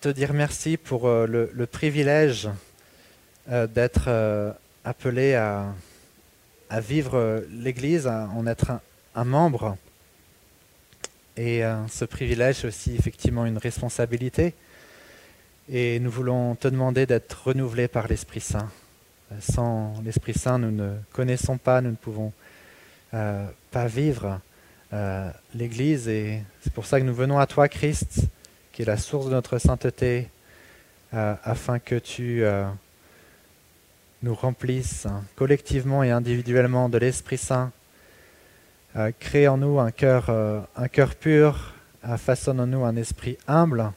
te 0.00 0.08
dire 0.08 0.32
merci 0.32 0.78
pour 0.78 1.06
euh, 1.06 1.26
le, 1.26 1.66
privilège 1.66 2.48
d'être 3.46 4.08
appelé 4.86 5.34
à, 5.34 5.74
vivre 6.80 7.44
l'Église, 7.50 8.06
à 8.06 8.30
en 8.34 8.46
être 8.46 8.72
un, 9.14 9.24
membre. 9.24 9.76
Et 11.42 11.62
ce 11.88 12.04
privilège 12.04 12.66
aussi 12.66 12.94
effectivement 12.94 13.46
une 13.46 13.56
responsabilité. 13.56 14.52
Et 15.72 15.98
nous 15.98 16.10
voulons 16.10 16.54
te 16.54 16.68
demander 16.68 17.06
d'être 17.06 17.46
renouvelé 17.46 17.88
par 17.88 18.08
l'Esprit 18.08 18.40
Saint. 18.40 18.68
Sans 19.40 19.94
l'Esprit 20.04 20.34
Saint, 20.34 20.58
nous 20.58 20.70
ne 20.70 20.96
connaissons 21.12 21.56
pas, 21.56 21.80
nous 21.80 21.92
ne 21.92 21.96
pouvons 21.96 22.34
pas 23.10 23.86
vivre. 23.86 24.38
Euh, 24.92 25.30
l'Église 25.54 26.08
et 26.08 26.42
c'est 26.62 26.72
pour 26.72 26.84
ça 26.84 27.00
que 27.00 27.04
nous 27.04 27.14
venons 27.14 27.38
à 27.38 27.46
toi, 27.46 27.68
Christ, 27.68 28.22
qui 28.72 28.82
est 28.82 28.86
la 28.86 28.96
source 28.96 29.26
de 29.26 29.30
notre 29.30 29.58
sainteté, 29.58 30.28
euh, 31.14 31.34
afin 31.44 31.78
que 31.78 31.94
tu 31.94 32.42
euh, 32.42 32.66
nous 34.24 34.34
remplisses 34.34 35.06
collectivement 35.36 36.02
et 36.02 36.10
individuellement 36.10 36.88
de 36.88 36.98
l'Esprit 36.98 37.38
Saint. 37.38 37.70
Crée 39.18 39.48
en 39.48 39.56
nous 39.56 39.78
un 39.78 39.90
cœur, 39.90 40.30
un 40.76 40.88
cœur 40.88 41.14
pur, 41.14 41.74
façonne 42.16 42.60
en 42.60 42.66
nous 42.66 42.84
un 42.84 42.96
esprit 42.96 43.38
humble. 43.46 43.92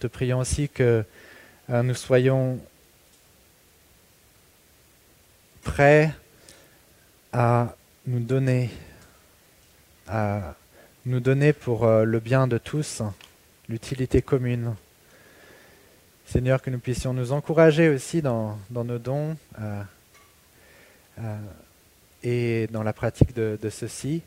Te 0.00 0.06
prions 0.06 0.40
aussi 0.40 0.68
que 0.68 1.04
nous 1.68 1.94
soyons 1.94 2.58
prêts 5.62 6.12
à 7.32 7.76
nous 8.06 8.20
donner 8.20 8.70
à 10.08 10.54
nous 11.06 11.20
donner 11.20 11.52
pour 11.52 11.84
euh, 11.84 12.04
le 12.04 12.20
bien 12.20 12.46
de 12.46 12.58
tous, 12.58 13.02
l'utilité 13.68 14.22
commune. 14.22 14.74
Seigneur, 16.26 16.62
que 16.62 16.70
nous 16.70 16.78
puissions 16.78 17.12
nous 17.12 17.32
encourager 17.32 17.88
aussi 17.88 18.22
dans, 18.22 18.58
nos 18.70 18.98
dons 18.98 19.36
euh, 19.60 19.82
euh, 21.18 21.36
et 22.22 22.68
dans 22.70 22.82
la 22.82 22.92
pratique 22.92 23.34
de, 23.34 23.58
ceci, 23.70 24.22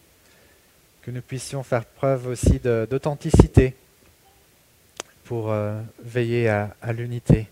que 1.02 1.12
nous 1.12 1.22
puissions 1.22 1.64
faire 1.64 1.86
preuve 1.86 2.28
aussi 2.28 2.60
d'authenticité 2.60 3.76
pour 5.24 5.54
veiller 6.04 6.50
à, 6.50 6.94
l'unité. 6.94 7.48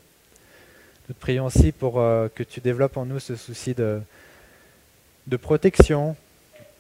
Nous 1.08 1.16
te 1.16 1.20
prions 1.20 1.46
aussi 1.46 1.72
pour 1.72 1.94
que 1.94 2.44
tu 2.44 2.62
développes 2.62 2.98
en 2.98 3.06
nous 3.06 3.20
ce 3.20 3.36
souci 3.36 3.74
de, 3.74 4.02
protection, 5.42 6.16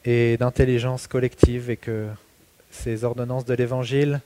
et 0.05 0.37
d'intelligence 0.37 1.07
collective 1.07 1.69
et 1.69 1.77
que 1.77 2.07
ces 2.71 3.03
ordonnances 3.03 3.45
de 3.45 3.53
l'Évangile 3.53 4.21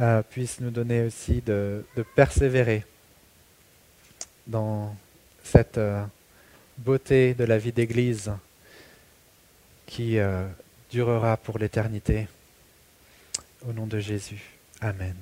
euh, 0.00 0.22
puissent 0.22 0.60
nous 0.60 0.70
donner 0.70 1.04
aussi 1.04 1.42
de, 1.44 1.84
persévérer 2.14 2.84
dans 4.46 4.94
cette, 5.42 5.78
euh, 5.78 6.02
beauté 6.78 7.34
de 7.34 7.44
la 7.44 7.58
vie 7.58 7.72
d'Église 7.72 8.32
qui 9.86 10.18
euh, 10.18 10.46
durera 10.90 11.36
pour 11.36 11.58
l'éternité. 11.58 12.28
Au 13.68 13.72
nom 13.72 13.86
de 13.86 13.98
Jésus. 13.98 14.42
Amen. 14.80 15.16